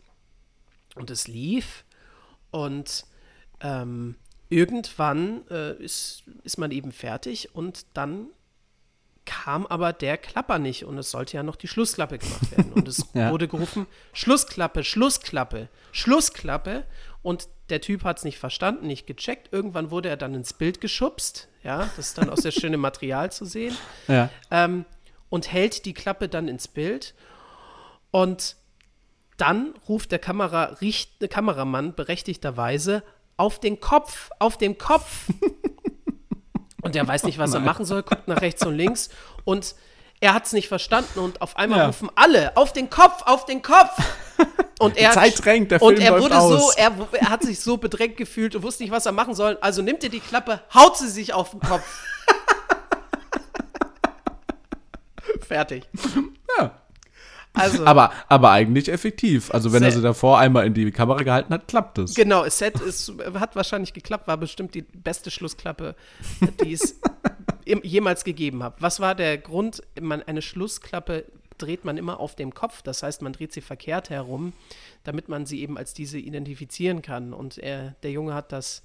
und 0.94 1.10
es 1.10 1.28
lief 1.28 1.84
und 2.50 3.06
ähm, 3.60 4.16
irgendwann 4.48 5.46
äh, 5.48 5.74
ist, 5.82 6.24
ist 6.44 6.58
man 6.58 6.70
eben 6.70 6.92
fertig 6.92 7.54
und 7.54 7.86
dann 7.94 8.28
kam 9.28 9.66
aber 9.66 9.92
der 9.92 10.16
Klapper 10.16 10.58
nicht 10.58 10.86
und 10.86 10.96
es 10.96 11.10
sollte 11.10 11.36
ja 11.36 11.42
noch 11.42 11.56
die 11.56 11.68
Schlussklappe 11.68 12.16
gemacht 12.16 12.50
werden. 12.56 12.72
Und 12.72 12.88
es 12.88 13.04
ja. 13.14 13.30
wurde 13.30 13.46
gerufen, 13.46 13.86
Schlussklappe, 14.14 14.84
Schlussklappe, 14.84 15.68
Schlussklappe. 15.92 16.84
Und 17.20 17.48
der 17.68 17.82
Typ 17.82 18.04
hat 18.04 18.16
es 18.16 18.24
nicht 18.24 18.38
verstanden, 18.38 18.86
nicht 18.86 19.06
gecheckt. 19.06 19.52
Irgendwann 19.52 19.90
wurde 19.90 20.08
er 20.08 20.16
dann 20.16 20.34
ins 20.34 20.54
Bild 20.54 20.80
geschubst. 20.80 21.48
Ja, 21.62 21.90
das 21.96 22.08
ist 22.08 22.18
dann 22.18 22.30
auch 22.30 22.38
sehr 22.38 22.52
schöne 22.52 22.78
Material 22.78 23.30
zu 23.30 23.44
sehen. 23.44 23.76
Ja. 24.08 24.30
Ähm, 24.50 24.86
und 25.28 25.52
hält 25.52 25.84
die 25.84 25.92
Klappe 25.92 26.30
dann 26.30 26.48
ins 26.48 26.66
Bild. 26.66 27.14
Und 28.10 28.56
dann 29.36 29.74
ruft 29.86 30.10
der 30.10 30.18
Kamera, 30.18 30.74
Kameramann 31.28 31.94
berechtigterweise 31.94 33.02
auf 33.36 33.60
den 33.60 33.78
Kopf, 33.78 34.30
auf 34.38 34.56
den 34.56 34.78
Kopf. 34.78 35.28
Und 36.88 36.94
der 36.94 37.06
weiß 37.06 37.24
nicht, 37.24 37.38
was 37.38 37.52
er 37.52 37.60
machen 37.60 37.84
soll, 37.84 38.02
guckt 38.02 38.28
nach 38.28 38.40
rechts 38.40 38.64
und 38.64 38.74
links 38.74 39.10
und 39.44 39.74
er 40.20 40.32
hat 40.32 40.46
es 40.46 40.54
nicht 40.54 40.68
verstanden 40.68 41.18
und 41.18 41.42
auf 41.42 41.58
einmal 41.58 41.80
ja. 41.80 41.86
rufen 41.88 42.08
alle 42.14 42.56
auf 42.56 42.72
den 42.72 42.88
Kopf, 42.88 43.24
auf 43.26 43.44
den 43.44 43.60
Kopf. 43.60 43.90
Und 44.80 44.96
er, 44.96 45.10
Zeit 45.10 45.44
drängt, 45.44 45.72
der 45.72 45.80
Film 45.80 45.96
und 45.96 46.00
er 46.00 46.20
wurde 46.20 46.38
aus. 46.38 46.72
so, 46.72 46.78
er, 46.78 46.92
er, 47.10 47.30
hat 47.30 47.42
sich 47.42 47.58
so 47.58 47.78
bedrängt 47.78 48.16
gefühlt 48.16 48.54
und 48.54 48.62
wusste 48.62 48.84
nicht, 48.84 48.92
was 48.92 49.06
er 49.06 49.10
machen 49.10 49.34
soll. 49.34 49.58
Also 49.60 49.82
nimmt 49.82 50.04
er 50.04 50.08
die 50.08 50.20
Klappe, 50.20 50.60
haut 50.72 50.96
sie 50.96 51.08
sich 51.08 51.34
auf 51.34 51.50
den 51.50 51.58
Kopf. 51.58 51.82
Fertig. 55.48 55.88
Ja. 56.56 56.80
Also, 57.58 57.84
aber, 57.84 58.12
aber 58.28 58.50
eigentlich 58.50 58.88
effektiv. 58.88 59.52
Also 59.52 59.72
wenn 59.72 59.82
er 59.82 59.90
sie 59.90 60.02
davor 60.02 60.38
einmal 60.38 60.66
in 60.66 60.74
die 60.74 60.90
Kamera 60.90 61.22
gehalten 61.22 61.52
hat, 61.52 61.68
klappt 61.68 61.98
es. 61.98 62.14
Genau, 62.14 62.44
es 62.44 62.60
hat, 62.60 62.80
es 62.80 63.12
hat 63.34 63.56
wahrscheinlich 63.56 63.92
geklappt, 63.92 64.28
war 64.28 64.36
bestimmt 64.36 64.74
die 64.74 64.82
beste 64.82 65.30
Schlussklappe, 65.30 65.94
die 66.62 66.72
es 66.72 67.00
jemals 67.82 68.24
gegeben 68.24 68.62
hat. 68.62 68.80
Was 68.80 69.00
war 69.00 69.14
der 69.14 69.38
Grund? 69.38 69.82
Man, 70.00 70.22
eine 70.22 70.42
Schlussklappe 70.42 71.24
dreht 71.58 71.84
man 71.84 71.96
immer 71.96 72.20
auf 72.20 72.36
dem 72.36 72.54
Kopf, 72.54 72.82
das 72.82 73.02
heißt, 73.02 73.22
man 73.22 73.32
dreht 73.32 73.52
sie 73.52 73.60
verkehrt 73.60 74.10
herum, 74.10 74.52
damit 75.04 75.28
man 75.28 75.44
sie 75.44 75.60
eben 75.60 75.76
als 75.76 75.92
diese 75.92 76.18
identifizieren 76.18 77.02
kann. 77.02 77.32
Und 77.32 77.58
er, 77.58 77.96
der 78.02 78.12
Junge 78.12 78.34
hat 78.34 78.52
das 78.52 78.82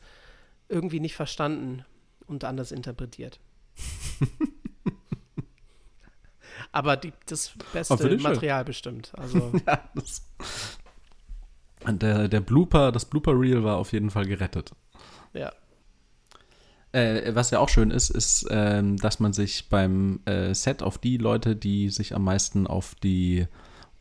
irgendwie 0.69 0.99
nicht 0.99 1.15
verstanden 1.15 1.85
und 2.25 2.43
anders 2.43 2.71
interpretiert. 2.71 3.39
Aber 6.73 6.97
die, 6.97 7.13
das 7.27 7.53
beste 7.71 7.93
oh, 7.93 8.21
Material 8.21 8.59
schön. 8.61 8.65
bestimmt. 8.65 9.13
Also. 9.15 9.53
ja, 9.67 9.79
das, 9.93 10.23
der, 11.87 12.27
der 12.27 12.41
Blooper, 12.41 12.91
das 12.91 13.05
Blooper-Reel 13.05 13.63
war 13.63 13.77
auf 13.77 13.93
jeden 13.93 14.09
Fall 14.09 14.25
gerettet. 14.25 14.71
Ja. 15.33 15.53
Äh, 16.91 17.33
was 17.35 17.51
ja 17.51 17.59
auch 17.59 17.69
schön 17.69 17.91
ist, 17.91 18.09
ist, 18.09 18.47
ähm, 18.49 18.97
dass 18.97 19.19
man 19.19 19.33
sich 19.33 19.69
beim 19.69 20.21
äh, 20.25 20.53
Set 20.53 20.83
auf 20.83 20.97
die 20.97 21.17
Leute, 21.17 21.55
die 21.55 21.89
sich 21.89 22.15
am 22.15 22.23
meisten 22.23 22.67
auf 22.67 22.95
die 22.95 23.47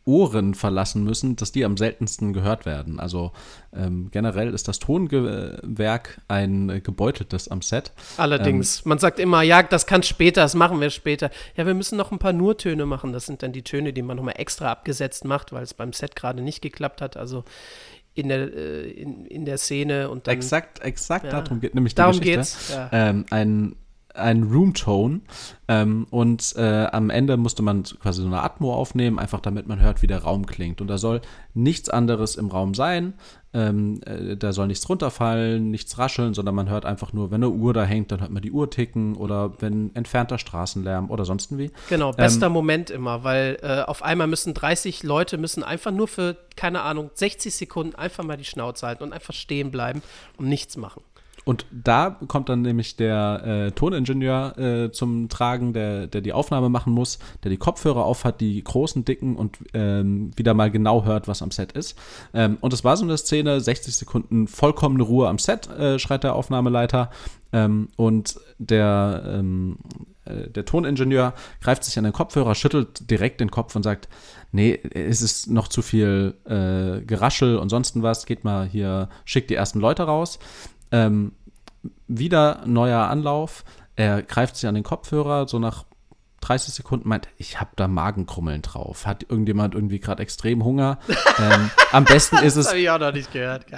Ohren 0.05 0.53
verlassen 0.53 1.03
müssen, 1.03 1.35
dass 1.37 1.51
die 1.51 1.63
am 1.63 1.77
seltensten 1.77 2.33
gehört 2.33 2.65
werden. 2.65 2.99
Also 2.99 3.31
ähm, 3.73 4.09
generell 4.11 4.53
ist 4.53 4.67
das 4.67 4.79
Tonwerk 4.79 6.19
ein 6.27 6.81
gebeuteltes 6.83 7.47
am 7.47 7.61
Set. 7.61 7.93
Allerdings, 8.17 8.79
ähm, 8.79 8.89
man 8.89 8.99
sagt 8.99 9.19
immer, 9.19 9.41
ja, 9.43 9.63
das 9.63 9.87
kann 9.87 10.03
später, 10.03 10.41
das 10.41 10.55
machen 10.55 10.81
wir 10.81 10.89
später. 10.89 11.29
Ja, 11.55 11.65
wir 11.65 11.73
müssen 11.73 11.97
noch 11.97 12.11
ein 12.11 12.19
paar 12.19 12.33
Nurtöne 12.33 12.85
machen. 12.85 13.13
Das 13.13 13.25
sind 13.25 13.43
dann 13.43 13.53
die 13.53 13.63
Töne, 13.63 13.93
die 13.93 14.01
man 14.01 14.17
nochmal 14.17 14.35
extra 14.37 14.71
abgesetzt 14.71 15.23
macht, 15.23 15.53
weil 15.53 15.63
es 15.63 15.73
beim 15.73 15.93
Set 15.93 16.15
gerade 16.15 16.41
nicht 16.41 16.61
geklappt 16.61 17.01
hat. 17.01 17.15
Also 17.15 17.45
in 18.13 18.29
der, 18.29 18.53
äh, 18.53 18.89
in, 18.91 19.25
in 19.25 19.45
der 19.45 19.57
Szene 19.57 20.09
und 20.09 20.27
dann, 20.27 20.35
Exakt, 20.35 20.81
exakt 20.81 21.25
ja, 21.25 21.31
darum 21.31 21.61
geht 21.61 21.75
nämlich 21.75 21.93
die 21.93 21.97
darum 21.97 22.19
Geschichte. 22.19 22.37
Geht's, 22.37 22.69
ja. 22.73 22.89
ähm, 22.91 23.25
ein 23.29 23.75
ein 24.13 24.43
Roomtone 24.43 25.21
ähm, 25.67 26.07
und 26.09 26.55
äh, 26.55 26.85
am 26.85 27.09
Ende 27.09 27.37
musste 27.37 27.63
man 27.63 27.83
quasi 27.83 28.21
so 28.21 28.27
eine 28.27 28.41
Atmo 28.41 28.73
aufnehmen, 28.73 29.17
einfach 29.17 29.39
damit 29.39 29.67
man 29.67 29.79
hört, 29.79 30.01
wie 30.01 30.07
der 30.07 30.23
Raum 30.23 30.45
klingt. 30.45 30.81
Und 30.81 30.87
da 30.87 30.97
soll 30.97 31.21
nichts 31.53 31.89
anderes 31.89 32.35
im 32.35 32.47
Raum 32.47 32.73
sein. 32.73 33.13
Ähm, 33.55 34.01
äh, 34.05 34.35
da 34.35 34.51
soll 34.51 34.67
nichts 34.67 34.87
runterfallen, 34.89 35.69
nichts 35.69 35.97
rascheln, 35.97 36.33
sondern 36.33 36.55
man 36.55 36.69
hört 36.69 36.85
einfach 36.85 37.13
nur, 37.13 37.31
wenn 37.31 37.43
eine 37.43 37.49
Uhr 37.49 37.73
da 37.73 37.83
hängt, 37.83 38.11
dann 38.11 38.21
hört 38.21 38.31
man 38.31 38.41
die 38.41 38.51
Uhr 38.51 38.69
ticken 38.69 39.15
oder 39.15 39.53
wenn 39.59 39.95
entfernter 39.95 40.37
Straßenlärm 40.37 41.09
oder 41.11 41.25
sonst 41.25 41.55
wie. 41.57 41.71
Genau, 41.89 42.11
bester 42.11 42.47
ähm, 42.47 42.53
Moment 42.53 42.89
immer, 42.89 43.23
weil 43.23 43.57
äh, 43.61 43.81
auf 43.81 44.03
einmal 44.03 44.27
müssen 44.27 44.53
30 44.53 45.03
Leute 45.03 45.37
müssen 45.37 45.63
einfach 45.63 45.91
nur 45.91 46.07
für, 46.07 46.35
keine 46.55 46.81
Ahnung, 46.81 47.11
60 47.13 47.53
Sekunden 47.53 47.95
einfach 47.95 48.23
mal 48.23 48.37
die 48.37 48.45
Schnauze 48.45 48.87
halten 48.87 49.03
und 49.03 49.13
einfach 49.13 49.33
stehen 49.33 49.71
bleiben 49.71 50.01
und 50.37 50.49
nichts 50.49 50.75
machen. 50.77 51.03
Und 51.45 51.65
da 51.71 52.17
kommt 52.27 52.49
dann 52.49 52.61
nämlich 52.61 52.95
der 52.95 53.43
äh, 53.45 53.71
Toningenieur 53.71 54.57
äh, 54.57 54.91
zum 54.91 55.29
Tragen, 55.29 55.73
der, 55.73 56.07
der 56.07 56.21
die 56.21 56.33
Aufnahme 56.33 56.69
machen 56.69 56.93
muss, 56.93 57.19
der 57.43 57.51
die 57.51 57.57
Kopfhörer 57.57 58.05
aufhat, 58.05 58.39
die 58.39 58.63
großen, 58.63 59.03
dicken 59.05 59.35
und 59.35 59.57
ähm, 59.73 60.31
wieder 60.35 60.53
mal 60.53 60.71
genau 60.71 61.03
hört, 61.03 61.27
was 61.27 61.41
am 61.41 61.51
Set 61.51 61.73
ist. 61.73 61.97
Ähm, 62.33 62.57
und 62.61 62.73
es 62.73 62.83
war 62.83 62.95
so 62.97 63.03
eine 63.03 63.17
Szene, 63.17 63.59
60 63.59 63.95
Sekunden 63.95 64.47
vollkommene 64.47 65.03
Ruhe 65.03 65.27
am 65.27 65.37
Set, 65.37 65.67
äh, 65.69 65.99
schreit 65.99 66.23
der 66.23 66.35
Aufnahmeleiter. 66.35 67.09
Ähm, 67.51 67.89
und 67.97 68.39
der, 68.57 69.23
ähm, 69.27 69.77
äh, 70.25 70.49
der 70.49 70.65
Toningenieur 70.65 71.33
greift 71.61 71.83
sich 71.83 71.97
an 71.97 72.03
den 72.03 72.13
Kopfhörer, 72.13 72.55
schüttelt 72.55 73.09
direkt 73.09 73.41
den 73.41 73.51
Kopf 73.51 73.75
und 73.75 73.83
sagt, 73.83 74.09
nee, 74.51 74.79
es 74.91 75.21
ist 75.21 75.49
noch 75.49 75.67
zu 75.67 75.81
viel 75.81 76.35
äh, 76.45 77.05
Geraschel 77.05 77.57
und 77.57 77.69
sonst 77.69 78.01
was, 78.01 78.25
geht 78.25 78.43
mal 78.43 78.65
hier, 78.65 79.09
schickt 79.25 79.49
die 79.49 79.55
ersten 79.55 79.79
Leute 79.79 80.03
raus. 80.03 80.39
Ähm, 80.93 81.33
wieder 82.07 82.61
neuer 82.65 83.01
Anlauf. 83.01 83.65
Er 83.95 84.21
greift 84.21 84.55
sich 84.55 84.67
an 84.67 84.75
den 84.75 84.83
Kopfhörer, 84.83 85.47
so 85.47 85.59
nach 85.59 85.83
30 86.43 86.73
Sekunden 86.73 87.07
meint, 87.07 87.29
ich 87.37 87.61
habe 87.61 87.71
da 87.75 87.87
Magenkrummeln 87.87 88.61
drauf. 88.61 89.05
Hat 89.05 89.25
irgendjemand 89.29 89.75
irgendwie 89.75 89.99
gerade 89.99 90.21
extrem 90.21 90.63
Hunger? 90.63 90.99
ähm, 91.39 91.71
am 91.91 92.03
besten 92.03 92.37
ist 92.43 92.57
es, 92.57 92.67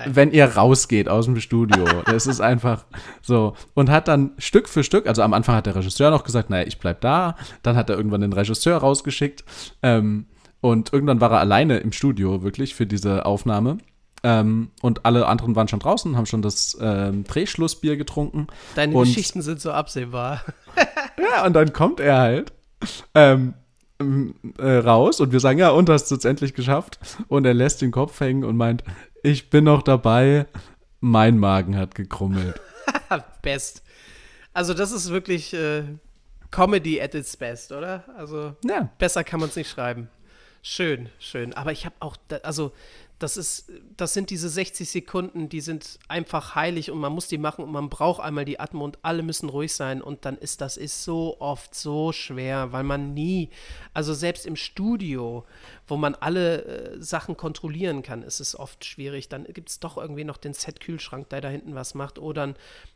wenn 0.06 0.32
ihr 0.32 0.46
rausgeht 0.46 1.08
aus 1.08 1.26
dem 1.26 1.40
Studio. 1.40 1.86
Es 2.12 2.26
ist 2.26 2.42
einfach 2.42 2.86
so. 3.22 3.56
Und 3.76 3.90
hat 3.90 4.08
dann 4.08 4.32
Stück 4.40 4.68
für 4.68 4.84
Stück, 4.84 5.08
also 5.08 5.22
am 5.22 5.34
Anfang 5.34 5.56
hat 5.56 5.68
der 5.68 5.76
Regisseur 5.76 6.10
noch 6.10 6.24
gesagt, 6.24 6.50
naja, 6.50 6.66
ich 6.66 6.80
bleib 6.80 7.02
da. 7.02 7.36
Dann 7.62 7.76
hat 7.76 7.90
er 7.90 7.98
irgendwann 7.98 8.22
den 8.22 8.34
Regisseur 8.34 8.78
rausgeschickt. 8.78 9.44
Ähm, 9.84 10.26
und 10.60 10.92
irgendwann 10.92 11.22
war 11.22 11.32
er 11.32 11.40
alleine 11.40 11.78
im 11.78 11.92
Studio, 11.92 12.42
wirklich, 12.42 12.74
für 12.74 12.88
diese 12.88 13.28
Aufnahme. 13.28 13.78
Ähm, 14.28 14.72
und 14.82 15.06
alle 15.06 15.28
anderen 15.28 15.56
waren 15.56 15.68
schon 15.68 15.80
draußen, 15.80 16.18
haben 16.18 16.26
schon 16.26 16.42
das 16.42 16.76
ähm, 16.82 17.26
Drehschlussbier 17.26 17.96
getrunken. 17.96 18.48
Deine 18.74 18.96
und, 18.96 19.06
Geschichten 19.06 19.44
sind 19.44 19.62
so 19.62 19.72
absehbar. 19.72 20.44
ja, 21.32 21.46
und 21.46 21.54
dann 21.54 21.74
kommt 21.74 22.00
er 22.00 22.18
halt 22.18 22.52
ähm, 23.14 23.54
äh, 24.58 24.78
raus 24.78 25.20
und 25.20 25.32
wir 25.32 25.40
sagen, 25.40 25.60
ja, 25.60 25.70
und 25.70 25.90
hast 25.90 26.10
du 26.10 26.16
es 26.16 26.26
endlich 26.26 26.56
geschafft. 26.56 26.98
Und 27.28 27.46
er 27.46 27.54
lässt 27.54 27.84
den 27.84 27.92
Kopf 27.92 28.20
hängen 28.20 28.44
und 28.44 28.58
meint, 28.58 28.84
ich 29.22 29.52
bin 29.52 29.64
noch 29.66 29.84
dabei, 29.84 30.48
mein 31.02 31.38
Magen 31.38 31.78
hat 31.78 31.94
gekrummelt. 31.94 32.60
best. 33.44 33.84
Also 34.54 34.74
das 34.74 34.92
ist 34.92 35.12
wirklich 35.12 35.54
äh, 35.54 35.84
Comedy 36.50 37.00
at 37.00 37.14
its 37.14 37.38
best, 37.38 37.72
oder? 37.72 38.06
Also 38.18 38.56
ja. 38.64 38.90
besser 38.98 39.24
kann 39.24 39.40
man 39.40 39.50
es 39.50 39.56
nicht 39.56 39.70
schreiben. 39.70 40.10
Schön, 40.64 41.10
schön. 41.20 41.54
Aber 41.54 41.72
ich 41.72 41.86
habe 41.86 41.94
auch, 42.00 42.18
also 42.42 42.72
das 43.20 43.38
ist, 43.38 43.72
das 43.96 44.14
sind 44.14 44.30
diese 44.30 44.50
60 44.50 44.90
Sekunden, 44.90 45.48
die 45.48 45.62
sind 45.62 46.00
einfach 46.10 46.56
heilig 46.56 46.92
und 46.92 47.00
man 47.00 47.14
muss 47.14 47.28
die 47.28 47.38
machen 47.38 47.64
und 47.64 47.72
man 47.72 47.90
braucht 47.90 48.22
einmal 48.22 48.44
die 48.44 48.60
Atmo 48.60 48.84
und 48.84 49.00
alle 49.04 49.24
müssen 49.24 49.48
ruhig 49.48 49.74
sein 49.74 50.02
und 50.02 50.26
dann 50.26 50.38
ist 50.38 50.60
das 50.60 50.76
ist 50.76 51.04
so 51.04 51.40
oft 51.40 51.74
so 51.74 52.12
schwer, 52.12 52.74
weil 52.74 52.84
man 52.84 53.14
nie, 53.14 53.50
also 53.94 54.14
selbst 54.14 54.46
im 54.46 54.58
Studio, 54.58 55.46
wo 55.88 55.96
man 55.96 56.16
alle 56.16 56.66
äh, 56.66 57.02
Sachen 57.02 57.38
kontrollieren 57.38 58.04
kann, 58.04 58.22
ist 58.22 58.42
es 58.42 58.58
oft 58.58 58.84
schwierig. 58.84 59.30
Dann 59.30 59.46
gibt 59.46 59.70
es 59.70 59.80
doch 59.80 59.98
irgendwie 59.98 60.26
noch 60.26 60.38
den 60.38 60.54
Set-Kühlschrank, 60.54 61.30
der 61.30 61.42
da 61.42 61.48
hinten 61.48 61.76
was 61.76 61.94
macht 61.94 62.20
oder 62.20 62.44
ein, 62.44 62.56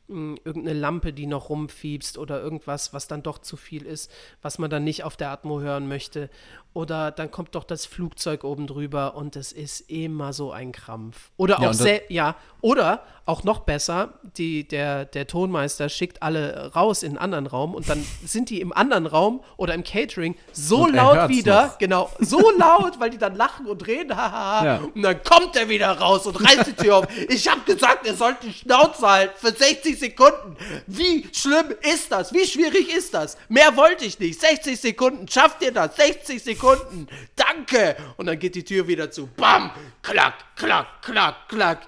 irgendeine 0.10 0.74
Lampe, 0.74 1.13
die 1.13 1.28
noch 1.28 1.50
rumfiebst 1.50 2.17
oder 2.17 2.41
irgendwas, 2.41 2.93
was 2.93 3.08
dann 3.08 3.24
doch 3.24 3.38
zu 3.38 3.58
viel 3.58 3.86
ist, 3.86 4.12
was 4.41 4.58
man 4.58 4.69
dann 4.69 4.84
nicht 4.84 5.04
auf 5.04 5.15
der 5.15 5.32
Atmo 5.32 5.60
hören 5.60 5.88
möchte 5.88 6.30
oder 6.74 7.12
dann 7.12 7.32
kommt 7.32 7.56
doch 7.56 7.63
das 7.63 7.86
Flugzeug 7.86 8.43
oben 8.43 8.67
drüber 8.67 9.15
und 9.15 9.36
es 9.36 9.52
ist 9.52 9.89
immer 9.89 10.34
so 10.34 10.52
ein 10.52 10.72
Krampf. 10.72 11.32
Oder 11.36 11.60
ja, 11.62 11.69
auch 11.69 11.74
sehr, 11.74 12.02
ja, 12.10 12.36
oder 12.62 13.04
auch 13.26 13.43
noch 13.43 13.62
besser, 13.62 14.13
die, 14.38 14.67
der, 14.67 15.06
der 15.06 15.28
Tonmeister 15.28 15.89
schickt 15.89 16.22
alle 16.22 16.72
raus 16.74 17.04
in 17.04 17.10
einen 17.10 17.17
anderen 17.17 17.48
Raum 17.48 17.74
und 17.74 17.89
dann 17.89 18.06
sind 18.26 18.50
die 18.50 18.62
im 18.62 18.72
anderen 18.72 19.08
Raum 19.08 19.41
oder 19.58 19.74
im 19.74 19.84
Catering 19.84 20.36
so 20.52 20.88
laut 20.88 21.30
wieder, 21.30 21.67
noch. 21.67 21.78
genau, 21.80 22.10
so 22.19 22.52
laut, 22.58 23.00
weil 23.00 23.10
die 23.10 23.17
dann 23.17 23.36
lachen 23.36 23.65
und 23.65 23.86
reden, 23.88 24.15
haha, 24.15 24.65
ja. 24.65 24.82
und 24.93 25.02
dann 25.02 25.22
kommt 25.24 25.56
er 25.56 25.69
wieder 25.69 25.91
raus 25.91 26.28
und 26.28 26.36
reißt 26.36 26.67
die 26.67 26.74
Tür 26.74 26.98
auf. 26.98 27.08
Ich 27.30 27.48
habe 27.48 27.62
gesagt, 27.62 28.06
er 28.06 28.13
sollte 28.13 28.45
die 28.48 28.54
Schnauze 28.54 29.08
halten 29.08 29.34
für 29.36 29.52
60 29.52 29.98
Sekunden. 29.99 30.55
Wie 30.88 31.27
schlimm 31.33 31.73
ist 31.81 32.12
das? 32.12 32.33
Wie 32.33 32.45
schwierig 32.45 32.93
ist 32.93 33.13
das? 33.13 33.38
Mehr 33.49 33.75
wollte 33.75 34.05
ich 34.05 34.19
nicht. 34.19 34.39
60 34.39 34.79
Sekunden, 34.79 35.27
schafft 35.27 35.62
ihr 35.62 35.71
das? 35.71 35.95
60 35.95 36.41
Sekunden, 36.41 37.07
danke. 37.35 37.97
Und 38.17 38.25
dann 38.27 38.39
geht 38.39 38.55
die 38.55 38.63
Tür 38.63 38.88
wieder 38.88 39.12
zu. 39.12 39.27
Bam, 39.27 39.71
klack, 40.01 40.55
klack, 40.55 41.01
klack, 41.01 41.49
klack. 41.49 41.88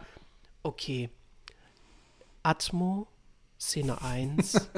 Okay. 0.64 1.10
Atmo, 2.44 3.08
Szene 3.60 4.02
1. 4.02 4.54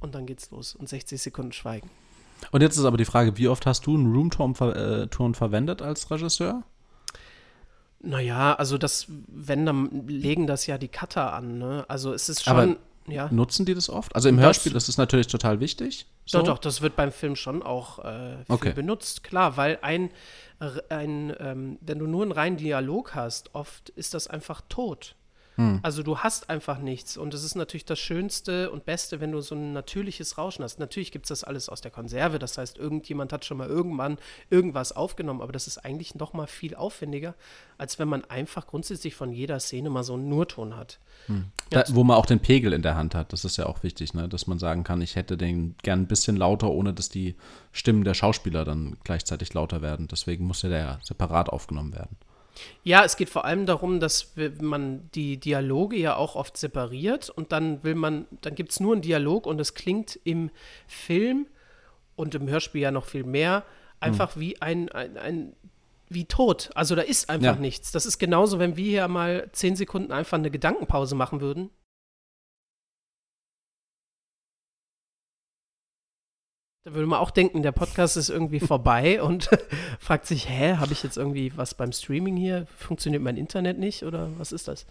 und 0.00 0.14
dann 0.14 0.26
geht's 0.26 0.50
los. 0.50 0.74
Und 0.74 0.88
60 0.88 1.20
Sekunden 1.20 1.52
Schweigen. 1.52 1.90
Und 2.50 2.62
jetzt 2.62 2.76
ist 2.76 2.84
aber 2.84 2.96
die 2.96 3.04
Frage, 3.04 3.36
wie 3.36 3.48
oft 3.48 3.66
hast 3.66 3.86
du 3.86 3.94
einen 3.94 4.12
Roomton 4.12 4.54
ver 4.54 5.04
äh, 5.04 5.34
verwendet 5.34 5.82
als 5.82 6.10
Regisseur? 6.10 6.64
Naja, 8.02 8.54
also 8.54 8.78
das, 8.78 9.06
wenn, 9.08 9.66
dann 9.66 10.06
legen 10.08 10.46
das 10.46 10.66
ja 10.66 10.78
die 10.78 10.88
Cutter 10.88 11.32
an, 11.32 11.58
ne? 11.58 11.84
Also 11.88 12.12
es 12.12 12.28
ist 12.28 12.44
schon. 12.44 12.56
Aber 12.56 12.76
ja. 13.08 13.28
Nutzen 13.30 13.66
die 13.66 13.74
das 13.74 13.90
oft? 13.90 14.14
Also 14.14 14.28
im 14.28 14.36
das, 14.36 14.44
Hörspiel 14.46 14.76
ist 14.76 14.88
es 14.88 14.96
natürlich 14.96 15.26
total 15.26 15.60
wichtig. 15.60 16.06
So. 16.26 16.38
Doch, 16.38 16.46
doch, 16.46 16.58
das 16.58 16.80
wird 16.80 16.96
beim 16.96 17.12
Film 17.12 17.36
schon 17.36 17.62
auch 17.62 17.98
äh, 17.98 18.36
viel 18.36 18.44
okay. 18.48 18.72
benutzt, 18.72 19.22
klar, 19.24 19.56
weil 19.56 19.78
ein, 19.82 20.10
ein 20.88 21.34
ähm, 21.40 21.78
wenn 21.80 21.98
du 21.98 22.06
nur 22.06 22.22
einen 22.22 22.32
reinen 22.32 22.56
Dialog 22.56 23.14
hast, 23.14 23.54
oft 23.54 23.88
ist 23.90 24.14
das 24.14 24.28
einfach 24.28 24.62
tot. 24.68 25.16
Hm. 25.60 25.80
Also 25.82 26.02
du 26.02 26.18
hast 26.18 26.48
einfach 26.48 26.78
nichts. 26.78 27.18
Und 27.18 27.34
es 27.34 27.44
ist 27.44 27.54
natürlich 27.54 27.84
das 27.84 27.98
Schönste 27.98 28.70
und 28.70 28.86
Beste, 28.86 29.20
wenn 29.20 29.30
du 29.30 29.42
so 29.42 29.54
ein 29.54 29.74
natürliches 29.74 30.38
Rauschen 30.38 30.64
hast. 30.64 30.78
Natürlich 30.78 31.12
gibt 31.12 31.26
es 31.26 31.28
das 31.28 31.44
alles 31.44 31.68
aus 31.68 31.82
der 31.82 31.90
Konserve. 31.90 32.38
Das 32.38 32.56
heißt, 32.56 32.78
irgendjemand 32.78 33.30
hat 33.30 33.44
schon 33.44 33.58
mal 33.58 33.68
irgendwann 33.68 34.16
irgendwas 34.48 34.92
aufgenommen. 34.92 35.42
Aber 35.42 35.52
das 35.52 35.66
ist 35.66 35.76
eigentlich 35.76 36.14
noch 36.14 36.32
mal 36.32 36.46
viel 36.46 36.74
aufwendiger, 36.74 37.34
als 37.76 37.98
wenn 37.98 38.08
man 38.08 38.24
einfach 38.24 38.66
grundsätzlich 38.66 39.14
von 39.14 39.32
jeder 39.32 39.60
Szene 39.60 39.90
mal 39.90 40.02
so 40.02 40.14
einen 40.14 40.30
Nurton 40.30 40.78
hat. 40.78 40.98
Hm. 41.26 41.48
Da, 41.68 41.84
wo 41.88 42.04
man 42.04 42.16
auch 42.16 42.26
den 42.26 42.40
Pegel 42.40 42.72
in 42.72 42.80
der 42.80 42.96
Hand 42.96 43.14
hat. 43.14 43.34
Das 43.34 43.44
ist 43.44 43.58
ja 43.58 43.66
auch 43.66 43.82
wichtig, 43.82 44.14
ne? 44.14 44.30
dass 44.30 44.46
man 44.46 44.58
sagen 44.58 44.82
kann, 44.82 45.02
ich 45.02 45.14
hätte 45.14 45.36
den 45.36 45.74
gern 45.82 46.00
ein 46.00 46.06
bisschen 46.06 46.36
lauter, 46.36 46.70
ohne 46.70 46.94
dass 46.94 47.10
die 47.10 47.34
Stimmen 47.72 48.04
der 48.04 48.14
Schauspieler 48.14 48.64
dann 48.64 48.96
gleichzeitig 49.04 49.52
lauter 49.52 49.82
werden. 49.82 50.08
Deswegen 50.08 50.46
muss 50.46 50.62
ja 50.62 50.70
der 50.70 51.00
separat 51.02 51.50
aufgenommen 51.50 51.92
werden. 51.92 52.16
Ja, 52.82 53.04
es 53.04 53.16
geht 53.16 53.30
vor 53.30 53.44
allem 53.44 53.66
darum, 53.66 54.00
dass 54.00 54.34
man 54.60 55.10
die 55.14 55.38
Dialoge 55.38 55.96
ja 55.96 56.16
auch 56.16 56.34
oft 56.34 56.56
separiert 56.56 57.30
und 57.30 57.52
dann 57.52 57.82
will 57.84 57.94
man, 57.94 58.26
dann 58.40 58.54
gibt 58.54 58.72
es 58.72 58.80
nur 58.80 58.92
einen 58.92 59.02
Dialog 59.02 59.46
und 59.46 59.60
es 59.60 59.74
klingt 59.74 60.18
im 60.24 60.50
Film 60.86 61.46
und 62.16 62.34
im 62.34 62.48
Hörspiel 62.48 62.82
ja 62.82 62.90
noch 62.90 63.04
viel 63.04 63.24
mehr, 63.24 63.64
einfach 63.98 64.36
mhm. 64.36 64.40
wie 64.40 64.62
ein, 64.62 64.88
ein, 64.90 65.16
ein, 65.16 65.52
wie 66.08 66.24
tot. 66.24 66.70
Also 66.74 66.94
da 66.94 67.02
ist 67.02 67.30
einfach 67.30 67.54
ja. 67.54 67.60
nichts. 67.60 67.92
Das 67.92 68.06
ist 68.06 68.18
genauso, 68.18 68.58
wenn 68.58 68.76
wir 68.76 68.84
hier 68.84 69.08
mal 69.08 69.48
zehn 69.52 69.76
Sekunden 69.76 70.12
einfach 70.12 70.38
eine 70.38 70.50
Gedankenpause 70.50 71.14
machen 71.14 71.40
würden. 71.40 71.70
Da 76.84 76.94
würde 76.94 77.06
man 77.06 77.18
auch 77.18 77.30
denken, 77.30 77.62
der 77.62 77.72
Podcast 77.72 78.16
ist 78.16 78.30
irgendwie 78.30 78.60
vorbei 78.60 79.22
und 79.22 79.50
fragt 79.98 80.26
sich, 80.26 80.48
hä, 80.48 80.76
habe 80.76 80.92
ich 80.92 81.02
jetzt 81.02 81.18
irgendwie 81.18 81.52
was 81.56 81.74
beim 81.74 81.92
Streaming 81.92 82.36
hier? 82.36 82.66
Funktioniert 82.76 83.22
mein 83.22 83.36
Internet 83.36 83.78
nicht 83.78 84.02
oder 84.04 84.28
was 84.38 84.52
ist 84.52 84.68
das? 84.68 84.86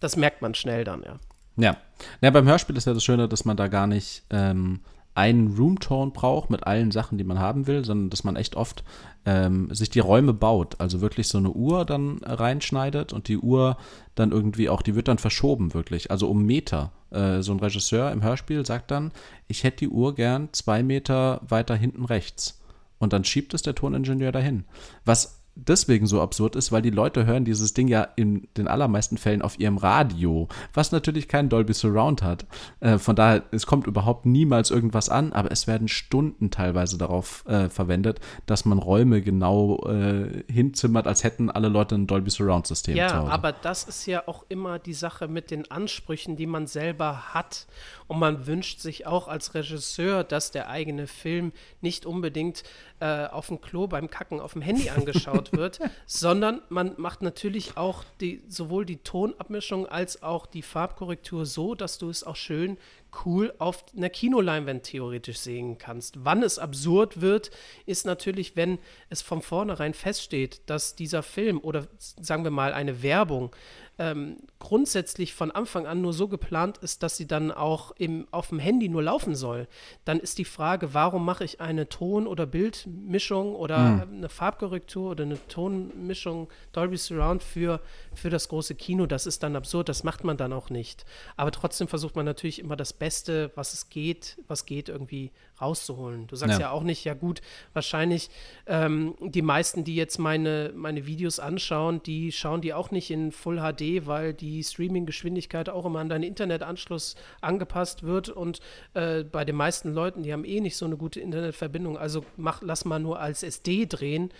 Das 0.00 0.16
merkt 0.16 0.42
man 0.42 0.54
schnell 0.54 0.84
dann, 0.84 1.02
ja. 1.02 1.18
Ja. 1.56 1.76
ja, 2.20 2.30
beim 2.30 2.46
Hörspiel 2.46 2.76
ist 2.76 2.86
ja 2.86 2.94
das 2.94 3.04
Schöne, 3.04 3.28
dass 3.28 3.44
man 3.44 3.56
da 3.56 3.68
gar 3.68 3.86
nicht 3.86 4.24
ähm, 4.30 4.80
einen 5.14 5.56
Roomtone 5.56 6.10
braucht 6.10 6.50
mit 6.50 6.66
allen 6.66 6.90
Sachen, 6.90 7.16
die 7.16 7.24
man 7.24 7.38
haben 7.38 7.68
will, 7.68 7.84
sondern 7.84 8.10
dass 8.10 8.24
man 8.24 8.34
echt 8.34 8.56
oft 8.56 8.82
ähm, 9.24 9.72
sich 9.72 9.88
die 9.88 10.00
Räume 10.00 10.34
baut. 10.34 10.80
Also 10.80 11.00
wirklich 11.00 11.28
so 11.28 11.38
eine 11.38 11.50
Uhr 11.50 11.84
dann 11.84 12.18
reinschneidet 12.24 13.12
und 13.12 13.28
die 13.28 13.38
Uhr 13.38 13.76
dann 14.16 14.32
irgendwie 14.32 14.68
auch, 14.68 14.82
die 14.82 14.96
wird 14.96 15.06
dann 15.06 15.18
verschoben 15.18 15.72
wirklich, 15.72 16.10
also 16.10 16.28
um 16.28 16.44
Meter. 16.44 16.90
Äh, 17.14 17.42
so 17.42 17.52
ein 17.52 17.60
Regisseur 17.60 18.10
im 18.10 18.22
Hörspiel 18.22 18.66
sagt 18.66 18.90
dann, 18.90 19.12
ich 19.46 19.64
hätte 19.64 19.78
die 19.78 19.88
Uhr 19.88 20.14
gern 20.14 20.48
zwei 20.52 20.82
Meter 20.82 21.40
weiter 21.48 21.76
hinten 21.76 22.04
rechts. 22.04 22.60
Und 22.98 23.12
dann 23.12 23.24
schiebt 23.24 23.54
es 23.54 23.62
der 23.62 23.74
Toningenieur 23.74 24.32
dahin. 24.32 24.64
Was 25.04 25.43
deswegen 25.56 26.06
so 26.06 26.20
absurd 26.20 26.56
ist, 26.56 26.72
weil 26.72 26.82
die 26.82 26.90
Leute 26.90 27.26
hören 27.26 27.44
dieses 27.44 27.74
Ding 27.74 27.88
ja 27.88 28.02
in 28.16 28.48
den 28.56 28.68
allermeisten 28.68 29.16
Fällen 29.16 29.42
auf 29.42 29.58
ihrem 29.58 29.76
Radio, 29.76 30.48
was 30.72 30.92
natürlich 30.92 31.28
kein 31.28 31.48
Dolby 31.48 31.72
Surround 31.72 32.22
hat. 32.22 32.46
Äh, 32.80 32.98
von 32.98 33.16
daher, 33.16 33.44
es 33.50 33.66
kommt 33.66 33.86
überhaupt 33.86 34.26
niemals 34.26 34.70
irgendwas 34.70 35.08
an, 35.08 35.32
aber 35.32 35.50
es 35.52 35.66
werden 35.66 35.88
Stunden 35.88 36.50
teilweise 36.50 36.98
darauf 36.98 37.44
äh, 37.46 37.68
verwendet, 37.68 38.20
dass 38.46 38.64
man 38.64 38.78
Räume 38.78 39.22
genau 39.22 39.84
äh, 39.86 40.44
hinzimmert, 40.50 41.06
als 41.06 41.24
hätten 41.24 41.50
alle 41.50 41.68
Leute 41.68 41.94
ein 41.94 42.06
Dolby 42.06 42.30
Surround 42.30 42.66
System. 42.66 42.96
Ja, 42.96 43.24
aber 43.24 43.52
das 43.52 43.84
ist 43.84 44.06
ja 44.06 44.26
auch 44.26 44.44
immer 44.48 44.78
die 44.78 44.94
Sache 44.94 45.28
mit 45.28 45.50
den 45.50 45.70
Ansprüchen, 45.70 46.36
die 46.36 46.46
man 46.46 46.66
selber 46.66 47.34
hat. 47.34 47.66
Und 48.06 48.18
man 48.18 48.46
wünscht 48.46 48.80
sich 48.80 49.06
auch 49.06 49.28
als 49.28 49.54
Regisseur, 49.54 50.24
dass 50.24 50.50
der 50.50 50.68
eigene 50.68 51.06
Film 51.06 51.52
nicht 51.80 52.04
unbedingt 52.04 52.64
äh, 53.00 53.26
auf 53.26 53.48
dem 53.48 53.60
Klo 53.60 53.86
beim 53.86 54.10
Kacken 54.10 54.40
auf 54.40 54.52
dem 54.52 54.62
Handy 54.62 54.90
angeschaut 54.96 55.43
wird, 55.52 55.80
sondern 56.06 56.62
man 56.68 56.94
macht 56.96 57.22
natürlich 57.22 57.76
auch 57.76 58.04
die, 58.20 58.42
sowohl 58.48 58.84
die 58.84 58.98
Tonabmischung 58.98 59.86
als 59.86 60.22
auch 60.22 60.46
die 60.46 60.62
Farbkorrektur 60.62 61.46
so, 61.46 61.74
dass 61.74 61.98
du 61.98 62.08
es 62.08 62.24
auch 62.24 62.36
schön 62.36 62.78
cool 63.24 63.54
auf 63.58 63.84
einer 63.96 64.10
Kinoleinwand 64.10 64.82
theoretisch 64.82 65.38
sehen 65.38 65.78
kannst. 65.78 66.24
Wann 66.24 66.42
es 66.42 66.58
absurd 66.58 67.20
wird, 67.20 67.50
ist 67.86 68.06
natürlich, 68.06 68.56
wenn 68.56 68.78
es 69.08 69.22
von 69.22 69.42
vornherein 69.42 69.94
feststeht, 69.94 70.62
dass 70.66 70.96
dieser 70.96 71.22
Film 71.22 71.60
oder 71.60 71.86
sagen 71.98 72.44
wir 72.44 72.50
mal 72.50 72.72
eine 72.72 73.02
Werbung 73.02 73.54
ähm, 73.98 74.36
grundsätzlich 74.58 75.34
von 75.34 75.50
Anfang 75.50 75.86
an 75.86 76.00
nur 76.00 76.12
so 76.12 76.26
geplant 76.28 76.78
ist, 76.78 77.02
dass 77.02 77.16
sie 77.16 77.26
dann 77.26 77.52
auch 77.52 77.92
im, 77.92 78.26
auf 78.30 78.48
dem 78.48 78.58
Handy 78.58 78.88
nur 78.88 79.02
laufen 79.02 79.34
soll, 79.34 79.68
dann 80.04 80.18
ist 80.18 80.38
die 80.38 80.44
Frage, 80.44 80.94
warum 80.94 81.24
mache 81.24 81.44
ich 81.44 81.60
eine 81.60 81.88
Ton- 81.88 82.26
oder 82.26 82.46
Bildmischung 82.46 83.54
oder 83.54 83.78
mhm. 83.78 84.14
eine 84.16 84.28
Farbkorrektur 84.28 85.12
oder 85.12 85.24
eine 85.24 85.38
Tonmischung 85.48 86.48
Dolby 86.72 86.96
Surround 86.96 87.42
für, 87.42 87.80
für 88.14 88.30
das 88.30 88.48
große 88.48 88.74
Kino? 88.74 89.06
Das 89.06 89.26
ist 89.26 89.42
dann 89.42 89.54
absurd, 89.54 89.88
das 89.88 90.02
macht 90.02 90.24
man 90.24 90.36
dann 90.36 90.52
auch 90.52 90.70
nicht. 90.70 91.04
Aber 91.36 91.52
trotzdem 91.52 91.86
versucht 91.86 92.16
man 92.16 92.24
natürlich 92.24 92.58
immer 92.58 92.76
das 92.76 92.92
Beste, 92.92 93.52
was 93.54 93.74
es 93.74 93.90
geht, 93.90 94.38
was 94.48 94.66
geht, 94.66 94.88
irgendwie 94.88 95.30
rauszuholen. 95.60 96.26
Du 96.26 96.36
sagst 96.36 96.58
ja, 96.58 96.66
ja 96.66 96.70
auch 96.70 96.82
nicht, 96.82 97.04
ja 97.04 97.14
gut, 97.14 97.40
wahrscheinlich 97.74 98.28
ähm, 98.66 99.14
die 99.20 99.42
meisten, 99.42 99.84
die 99.84 99.94
jetzt 99.94 100.18
meine, 100.18 100.72
meine 100.74 101.06
Videos 101.06 101.38
anschauen, 101.38 102.02
die 102.02 102.32
schauen 102.32 102.60
die 102.60 102.74
auch 102.74 102.90
nicht 102.90 103.10
in 103.10 103.30
Full 103.30 103.60
HD, 103.60 103.83
weil 104.04 104.34
die 104.34 104.62
Streaming-Geschwindigkeit 104.62 105.68
auch 105.68 105.84
immer 105.84 106.00
an 106.00 106.08
deinen 106.08 106.24
Internetanschluss 106.24 107.16
angepasst 107.40 108.02
wird 108.02 108.28
und 108.28 108.60
äh, 108.94 109.24
bei 109.24 109.44
den 109.44 109.56
meisten 109.56 109.92
Leuten, 109.92 110.22
die 110.22 110.32
haben 110.32 110.44
eh 110.44 110.60
nicht 110.60 110.76
so 110.76 110.84
eine 110.86 110.96
gute 110.96 111.20
Internetverbindung, 111.20 111.98
also 111.98 112.24
mach, 112.36 112.62
lass 112.62 112.84
mal 112.84 112.98
nur 112.98 113.20
als 113.20 113.42
SD 113.42 113.86
drehen. 113.86 114.30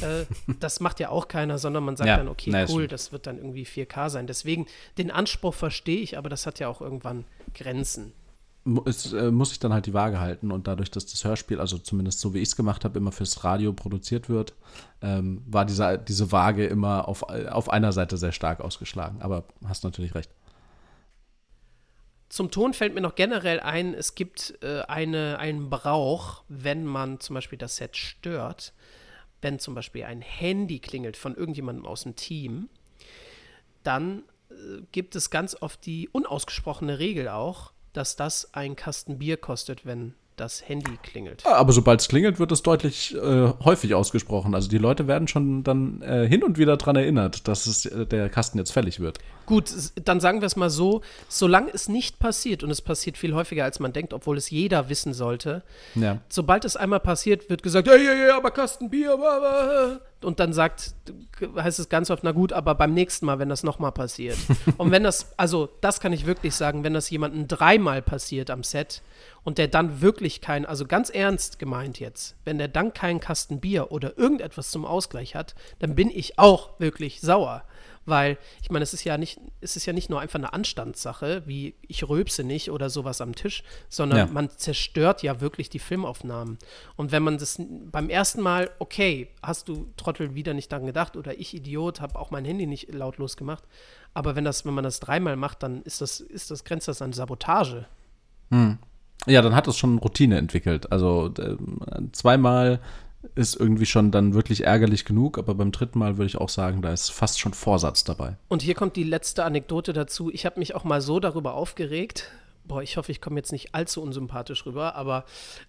Äh, 0.00 0.24
das 0.60 0.80
macht 0.80 1.00
ja 1.00 1.10
auch 1.10 1.28
keiner, 1.28 1.58
sondern 1.58 1.84
man 1.84 1.96
sagt 1.96 2.08
ja, 2.08 2.16
dann, 2.16 2.28
okay, 2.28 2.50
nice. 2.50 2.70
cool, 2.70 2.88
das 2.88 3.12
wird 3.12 3.26
dann 3.26 3.38
irgendwie 3.38 3.64
4K 3.64 4.10
sein. 4.10 4.26
Deswegen, 4.26 4.66
den 4.98 5.10
Anspruch 5.10 5.54
verstehe 5.54 6.00
ich, 6.00 6.18
aber 6.18 6.28
das 6.28 6.46
hat 6.46 6.58
ja 6.58 6.68
auch 6.68 6.80
irgendwann 6.80 7.24
Grenzen 7.54 8.12
es, 8.86 9.12
äh, 9.12 9.30
muss 9.30 9.52
ich 9.52 9.58
dann 9.58 9.72
halt 9.72 9.86
die 9.86 9.94
Waage 9.94 10.20
halten 10.20 10.50
und 10.50 10.66
dadurch, 10.66 10.90
dass 10.90 11.06
das 11.06 11.24
Hörspiel, 11.24 11.60
also 11.60 11.78
zumindest 11.78 12.20
so 12.20 12.32
wie 12.32 12.38
ich 12.38 12.48
es 12.48 12.56
gemacht 12.56 12.84
habe, 12.84 12.98
immer 12.98 13.12
fürs 13.12 13.44
Radio 13.44 13.72
produziert 13.72 14.28
wird, 14.28 14.54
ähm, 15.02 15.42
war 15.46 15.64
diese, 15.64 15.98
diese 15.98 16.32
Waage 16.32 16.66
immer 16.66 17.06
auf, 17.08 17.22
auf 17.22 17.68
einer 17.68 17.92
Seite 17.92 18.16
sehr 18.16 18.32
stark 18.32 18.60
ausgeschlagen. 18.60 19.20
Aber 19.20 19.44
hast 19.64 19.84
natürlich 19.84 20.14
recht. 20.14 20.30
Zum 22.30 22.50
Ton 22.50 22.72
fällt 22.72 22.94
mir 22.94 23.00
noch 23.00 23.14
generell 23.14 23.60
ein, 23.60 23.94
es 23.94 24.14
gibt 24.14 24.58
äh, 24.62 24.80
eine, 24.82 25.38
einen 25.38 25.68
Brauch, 25.68 26.42
wenn 26.48 26.84
man 26.84 27.20
zum 27.20 27.34
Beispiel 27.34 27.58
das 27.58 27.76
Set 27.76 27.96
stört, 27.96 28.72
wenn 29.42 29.58
zum 29.58 29.74
Beispiel 29.74 30.04
ein 30.04 30.22
Handy 30.22 30.78
klingelt 30.78 31.16
von 31.16 31.36
irgendjemandem 31.36 31.86
aus 31.86 32.04
dem 32.04 32.16
Team, 32.16 32.70
dann 33.82 34.24
äh, 34.50 34.80
gibt 34.90 35.14
es 35.14 35.28
ganz 35.28 35.54
oft 35.60 35.84
die 35.84 36.08
unausgesprochene 36.08 36.98
Regel 36.98 37.28
auch, 37.28 37.73
dass 37.94 38.16
das 38.16 38.52
ein 38.52 38.76
Kasten 38.76 39.18
Bier 39.18 39.38
kostet, 39.38 39.86
wenn 39.86 40.14
das 40.36 40.68
Handy 40.68 40.98
klingelt. 41.02 41.46
Aber 41.46 41.72
sobald 41.72 42.00
es 42.00 42.08
klingelt, 42.08 42.38
wird 42.38 42.50
es 42.50 42.62
deutlich 42.62 43.14
äh, 43.14 43.52
häufig 43.64 43.94
ausgesprochen. 43.94 44.54
Also 44.54 44.68
die 44.68 44.78
Leute 44.78 45.06
werden 45.06 45.28
schon 45.28 45.62
dann 45.62 46.02
äh, 46.02 46.26
hin 46.26 46.42
und 46.42 46.58
wieder 46.58 46.76
daran 46.76 46.96
erinnert, 46.96 47.46
dass 47.46 47.66
es, 47.66 47.86
äh, 47.86 48.04
der 48.06 48.28
Kasten 48.28 48.58
jetzt 48.58 48.72
fällig 48.72 49.00
wird. 49.00 49.18
Gut, 49.46 49.70
dann 50.04 50.20
sagen 50.20 50.40
wir 50.40 50.46
es 50.46 50.56
mal 50.56 50.70
so, 50.70 51.02
solange 51.28 51.70
es 51.72 51.88
nicht 51.88 52.18
passiert, 52.18 52.64
und 52.64 52.70
es 52.70 52.82
passiert 52.82 53.16
viel 53.16 53.34
häufiger, 53.34 53.64
als 53.64 53.78
man 53.78 53.92
denkt, 53.92 54.12
obwohl 54.12 54.36
es 54.36 54.50
jeder 54.50 54.88
wissen 54.88 55.12
sollte, 55.12 55.62
ja. 55.94 56.18
sobald 56.28 56.64
es 56.64 56.76
einmal 56.76 57.00
passiert, 57.00 57.48
wird 57.50 57.62
gesagt, 57.62 57.86
ja, 57.86 57.94
ja, 57.94 58.14
ja, 58.14 58.36
aber 58.36 58.50
Kasten 58.50 58.90
Bier, 58.90 60.00
und 60.24 60.40
dann 60.40 60.52
sagt, 60.52 60.94
heißt 61.56 61.78
es 61.78 61.88
ganz 61.88 62.10
oft, 62.10 62.24
na 62.24 62.32
gut, 62.32 62.52
aber 62.52 62.74
beim 62.74 62.92
nächsten 62.94 63.26
Mal, 63.26 63.38
wenn 63.38 63.48
das 63.48 63.62
nochmal 63.62 63.92
passiert. 63.92 64.36
und 64.78 64.90
wenn 64.90 65.04
das, 65.04 65.32
also 65.36 65.68
das 65.80 66.00
kann 66.00 66.12
ich 66.12 66.26
wirklich 66.26 66.54
sagen, 66.54 66.84
wenn 66.84 66.94
das 66.94 67.10
jemandem 67.10 67.46
dreimal 67.46 68.02
passiert 68.02 68.50
am 68.50 68.62
Set 68.62 69.02
und 69.44 69.58
der 69.58 69.68
dann 69.68 70.00
wirklich 70.00 70.40
kein, 70.40 70.66
also 70.66 70.86
ganz 70.86 71.10
ernst 71.10 71.58
gemeint 71.58 72.00
jetzt, 72.00 72.36
wenn 72.44 72.58
der 72.58 72.68
dann 72.68 72.92
keinen 72.92 73.20
Kasten 73.20 73.60
Bier 73.60 73.92
oder 73.92 74.18
irgendetwas 74.18 74.70
zum 74.70 74.84
Ausgleich 74.84 75.34
hat, 75.34 75.54
dann 75.78 75.94
bin 75.94 76.10
ich 76.10 76.38
auch 76.38 76.80
wirklich 76.80 77.20
sauer. 77.20 77.64
Weil, 78.06 78.38
ich 78.62 78.70
meine, 78.70 78.82
es 78.82 78.92
ist 78.92 79.04
ja 79.04 79.16
nicht, 79.16 79.40
es 79.60 79.76
ist 79.76 79.86
ja 79.86 79.92
nicht 79.92 80.10
nur 80.10 80.20
einfach 80.20 80.38
eine 80.38 80.52
Anstandssache, 80.52 81.42
wie 81.46 81.74
ich 81.82 82.08
rülpse 82.08 82.44
nicht 82.44 82.70
oder 82.70 82.90
sowas 82.90 83.20
am 83.20 83.34
Tisch, 83.34 83.62
sondern 83.88 84.18
ja. 84.18 84.26
man 84.26 84.50
zerstört 84.50 85.22
ja 85.22 85.40
wirklich 85.40 85.70
die 85.70 85.78
Filmaufnahmen. 85.78 86.58
Und 86.96 87.12
wenn 87.12 87.22
man 87.22 87.38
das 87.38 87.60
beim 87.90 88.10
ersten 88.10 88.42
Mal, 88.42 88.70
okay, 88.78 89.28
hast 89.42 89.68
du 89.68 89.86
Trottel 89.96 90.34
wieder 90.34 90.54
nicht 90.54 90.70
daran 90.70 90.86
gedacht 90.86 91.16
oder 91.16 91.38
ich 91.38 91.54
Idiot, 91.54 92.00
habe 92.00 92.18
auch 92.18 92.30
mein 92.30 92.44
Handy 92.44 92.66
nicht 92.66 92.92
lautlos 92.92 93.36
gemacht. 93.36 93.64
Aber 94.12 94.36
wenn 94.36 94.44
das, 94.44 94.64
wenn 94.64 94.74
man 94.74 94.84
das 94.84 95.00
dreimal 95.00 95.36
macht, 95.36 95.62
dann 95.62 95.82
ist 95.82 96.00
das, 96.00 96.20
ist 96.20 96.50
das, 96.50 96.64
grenzt 96.64 96.88
das 96.88 97.02
an 97.02 97.12
Sabotage. 97.12 97.86
Hm. 98.50 98.78
Ja, 99.26 99.40
dann 99.40 99.54
hat 99.54 99.66
es 99.66 99.78
schon 99.78 99.98
Routine 99.98 100.36
entwickelt. 100.36 100.92
Also 100.92 101.32
äh, 101.38 101.56
zweimal 102.12 102.80
ist 103.34 103.56
irgendwie 103.56 103.86
schon 103.86 104.10
dann 104.10 104.34
wirklich 104.34 104.64
ärgerlich 104.64 105.04
genug, 105.04 105.38
aber 105.38 105.54
beim 105.54 105.72
dritten 105.72 105.98
Mal 105.98 106.16
würde 106.16 106.26
ich 106.26 106.36
auch 106.36 106.48
sagen, 106.48 106.82
da 106.82 106.92
ist 106.92 107.10
fast 107.10 107.40
schon 107.40 107.54
Vorsatz 107.54 108.04
dabei. 108.04 108.36
Und 108.48 108.62
hier 108.62 108.74
kommt 108.74 108.96
die 108.96 109.04
letzte 109.04 109.44
Anekdote 109.44 109.92
dazu. 109.92 110.30
Ich 110.32 110.46
habe 110.46 110.58
mich 110.58 110.74
auch 110.74 110.84
mal 110.84 111.00
so 111.00 111.20
darüber 111.20 111.54
aufgeregt. 111.54 112.30
Boah, 112.66 112.82
ich 112.82 112.96
hoffe, 112.96 113.12
ich 113.12 113.20
komme 113.20 113.36
jetzt 113.36 113.52
nicht 113.52 113.74
allzu 113.74 114.00
unsympathisch 114.02 114.64
rüber, 114.64 114.94
aber 114.94 115.24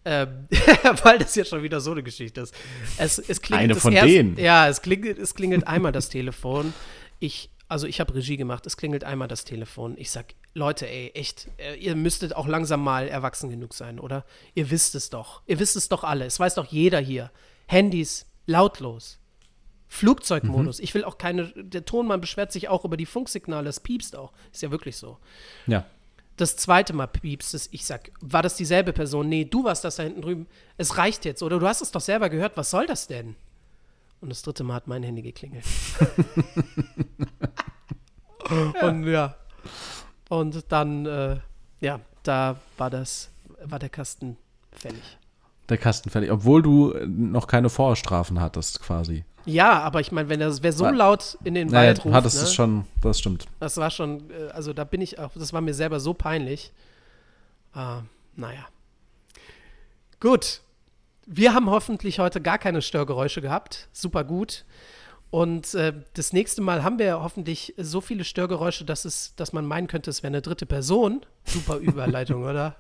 äh, 0.06 0.28
weil 1.04 1.18
das 1.18 1.36
jetzt 1.36 1.50
schon 1.50 1.64
wieder 1.64 1.82
so 1.82 1.92
eine 1.92 2.04
Geschichte 2.04 2.42
ist. 2.42 2.54
Es, 2.98 3.20
es 3.20 3.42
klingelt 3.42 3.72
eine 3.72 3.76
von 3.76 3.94
erst, 3.94 4.08
denen. 4.08 4.38
Ja, 4.38 4.70
es 4.70 4.82
klingelt, 4.82 5.18
es 5.18 5.36
klingelt 5.36 5.68
einmal 5.68 5.92
das 5.92 6.10
Telefon. 6.10 6.74
Ich, 7.20 7.50
also 7.68 7.86
ich 7.88 8.00
habe 8.00 8.16
Regie 8.16 8.38
gemacht, 8.38 8.66
es 8.66 8.78
klingelt 8.78 9.04
einmal 9.04 9.28
das 9.28 9.44
Telefon. 9.44 9.96
Ich 9.98 10.10
sag, 10.10 10.36
Leute, 10.58 10.88
ey, 10.88 11.12
echt, 11.14 11.50
äh, 11.58 11.76
ihr 11.76 11.98
müsstet 11.98 12.34
auch 12.34 12.48
langsam 12.48 12.82
mal 12.82 13.10
erwachsen 13.10 13.50
genug 13.50 13.74
sein, 13.74 14.00
oder? 14.00 14.24
Ihr 14.54 14.72
wisst 14.72 14.96
es 14.96 15.10
doch. 15.10 15.42
Ihr 15.46 15.60
wisst 15.60 15.76
es 15.76 15.90
doch 15.90 16.06
alle. 16.06 16.26
Es 16.26 16.40
weiß 16.40 16.56
doch 16.56 16.66
jeder 16.68 17.00
hier. 17.00 17.30
Handys 17.68 18.26
lautlos. 18.46 19.20
Flugzeugmodus. 19.90 20.78
Mhm. 20.78 20.84
Ich 20.86 20.94
will 20.94 21.04
auch 21.04 21.18
keine. 21.18 21.48
Der 21.48 21.84
Tonmann 21.84 22.22
beschwert 22.22 22.54
sich 22.54 22.70
auch 22.70 22.86
über 22.86 22.96
die 22.96 23.06
Funksignale. 23.06 23.66
Das 23.66 23.82
piepst 23.82 24.16
auch. 24.16 24.32
Ist 24.54 24.64
ja 24.64 24.72
wirklich 24.72 24.96
so. 24.96 25.18
Ja. 25.68 25.86
Das 26.38 26.56
zweite 26.56 26.94
Mal 26.94 27.08
piepst 27.08 27.54
es. 27.54 27.68
Ich 27.72 27.86
sag, 27.86 28.12
war 28.22 28.42
das 28.42 28.56
dieselbe 28.56 28.94
Person? 28.94 29.28
Nee, 29.28 29.44
du 29.44 29.66
warst 29.66 29.84
das 29.84 29.98
da 29.98 30.04
hinten 30.04 30.22
drüben. 30.22 30.48
Es 30.78 30.98
reicht 30.98 31.26
jetzt. 31.26 31.44
Oder 31.44 31.60
du 31.60 31.68
hast 31.68 31.82
es 31.82 31.92
doch 31.92 32.02
selber 32.02 32.30
gehört. 32.30 32.56
Was 32.56 32.70
soll 32.70 32.88
das 32.88 33.08
denn? 33.08 33.36
Und 34.22 34.30
das 34.30 34.42
dritte 34.42 34.64
Mal 34.64 34.76
hat 34.76 34.88
mein 34.88 35.04
Handy 35.04 35.22
geklingelt. 35.22 35.66
Und 38.82 39.06
ja. 39.06 39.36
Und 40.30 40.66
dann, 40.70 41.06
äh, 41.06 41.38
ja, 41.82 42.00
da 42.24 42.58
war 42.78 42.90
das, 42.90 43.30
war 43.64 43.80
der 43.80 43.90
Kasten 43.90 44.38
fällig. 44.72 45.18
Der 45.70 45.78
Kasten 45.78 46.10
fällig, 46.10 46.32
obwohl 46.32 46.62
du 46.62 46.94
noch 47.08 47.48
keine 47.48 47.70
Vorstrafen 47.70 48.40
hattest, 48.40 48.82
quasi. 48.82 49.24
Ja, 49.46 49.80
aber 49.82 50.00
ich 50.00 50.12
meine, 50.12 50.28
wenn 50.30 50.40
das 50.40 50.64
wer 50.64 50.74
so 50.74 50.88
laut 50.90 51.38
in 51.44 51.54
den 51.54 51.68
naja, 51.68 51.90
Wald 51.90 52.06
ruft, 52.06 52.16
hattest 52.16 52.38
ne, 52.38 52.44
es 52.44 52.54
schon, 52.54 52.86
das 53.02 53.20
stimmt. 53.20 53.46
Das 53.60 53.78
war 53.78 53.92
schon, 53.92 54.30
äh, 54.32 54.52
also 54.52 54.74
da 54.74 54.84
bin 54.84 55.02
ich 55.02 55.20
auch, 55.20 55.32
das 55.36 55.54
war 55.54 55.62
mir 55.62 55.74
selber 55.74 56.00
so 56.00 56.14
peinlich. 56.14 56.72
Äh, 57.76 57.98
naja. 58.36 58.66
Gut. 60.20 60.62
Wir 61.28 61.54
haben 61.54 61.70
hoffentlich 61.70 62.20
heute 62.20 62.40
gar 62.40 62.60
keine 62.60 62.82
Störgeräusche 62.84 63.42
gehabt. 63.42 63.88
Super 63.92 64.24
gut. 64.24 64.64
Und 65.36 65.74
äh, 65.74 65.92
das 66.14 66.32
nächste 66.32 66.62
Mal 66.62 66.82
haben 66.82 66.98
wir 66.98 67.22
hoffentlich 67.22 67.74
so 67.76 68.00
viele 68.00 68.24
Störgeräusche, 68.24 68.86
dass, 68.86 69.04
es, 69.04 69.36
dass 69.36 69.52
man 69.52 69.66
meinen 69.66 69.88
könnte, 69.88 70.10
es 70.10 70.24
wäre 70.24 70.32
eine 70.32 70.42
dritte 70.42 70.66
Person. 70.66 71.26
Super 71.44 71.76
Überleitung, 71.76 72.46
oder? 72.46 72.78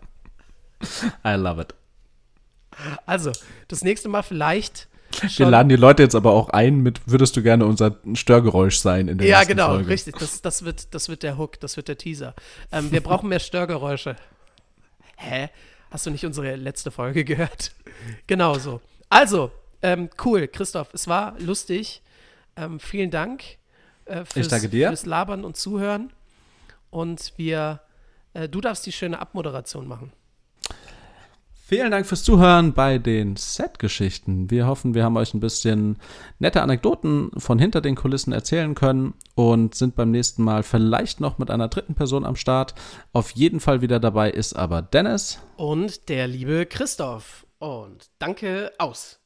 I 1.28 1.32
love 1.32 1.60
it. 1.60 1.76
Also, 3.06 3.34
das 3.68 3.84
nächste 3.84 4.08
Mal 4.08 4.22
vielleicht. 4.22 4.88
Wir 5.36 5.48
laden 5.48 5.68
die 5.68 5.76
Leute 5.76 6.02
jetzt 6.02 6.16
aber 6.16 6.32
auch 6.32 6.48
ein 6.48 6.78
mit, 6.78 7.02
würdest 7.12 7.36
du 7.36 7.44
gerne 7.44 7.66
unser 7.66 7.98
Störgeräusch 8.14 8.78
sein 8.78 9.10
in 9.10 9.18
der 9.18 9.28
Ja, 9.28 9.44
genau, 9.44 9.72
Folge. 9.72 9.90
richtig. 9.90 10.16
Das, 10.18 10.42
das, 10.42 10.64
wird, 10.64 10.94
das 10.96 11.10
wird 11.10 11.24
der 11.24 11.38
Hook, 11.38 11.60
das 11.60 11.76
wird 11.76 11.90
der 11.90 11.98
Teaser. 11.98 12.36
Ähm, 12.72 12.90
wir 12.90 13.04
brauchen 13.04 13.28
mehr 13.28 13.42
Störgeräusche. 13.42 14.16
Hä? 15.18 15.50
Hast 15.92 16.06
du 16.06 16.10
nicht 16.10 16.26
unsere 16.26 16.56
letzte 16.56 16.90
Folge 16.90 17.26
gehört? 17.26 17.74
genau 18.28 18.58
so. 18.58 18.80
Also, 19.10 19.52
ähm, 19.82 20.10
cool, 20.24 20.48
Christoph, 20.48 20.94
es 20.94 21.10
war 21.10 21.38
lustig. 21.38 22.02
Ähm, 22.56 22.80
vielen 22.80 23.12
Dank 23.12 23.44
äh, 24.06 24.26
fürs, 24.26 24.48
fürs 24.48 25.06
Labern 25.06 25.44
und 25.44 25.58
Zuhören. 25.58 26.12
Und 26.90 27.34
wir, 27.38 27.82
äh, 28.34 28.48
du 28.48 28.62
darfst 28.62 28.86
die 28.86 28.92
schöne 28.92 29.20
Abmoderation 29.20 29.88
machen. 29.88 30.12
Vielen 31.68 31.90
Dank 31.90 32.06
fürs 32.06 32.24
Zuhören 32.24 32.74
bei 32.74 33.00
den 33.00 33.38
Set-Geschichten. 33.38 34.52
Wir 34.52 34.68
hoffen, 34.68 34.94
wir 34.94 35.04
haben 35.04 35.18
euch 35.18 35.34
ein 35.34 35.40
bisschen 35.40 35.98
nette 36.38 36.62
Anekdoten 36.62 37.32
von 37.38 37.58
hinter 37.58 37.82
den 37.82 37.96
Kulissen 37.96 38.32
erzählen 38.32 38.76
können 38.76 39.16
und 39.34 39.74
sind 39.74 39.96
beim 39.96 40.12
nächsten 40.12 40.44
Mal 40.44 40.62
vielleicht 40.62 41.22
noch 41.22 41.40
mit 41.40 41.50
einer 41.50 41.68
dritten 41.68 41.96
Person 41.96 42.24
am 42.24 42.36
Start. 42.36 42.76
Auf 43.14 43.32
jeden 43.32 43.60
Fall 43.60 43.82
wieder 43.82 44.00
dabei 44.00 44.30
ist 44.30 44.54
aber 44.54 44.84
Dennis. 44.84 45.40
Und 45.58 46.08
der 46.08 46.28
liebe 46.28 46.68
Christoph. 46.68 47.48
Und 47.58 48.12
danke 48.20 48.72
aus. 48.78 49.25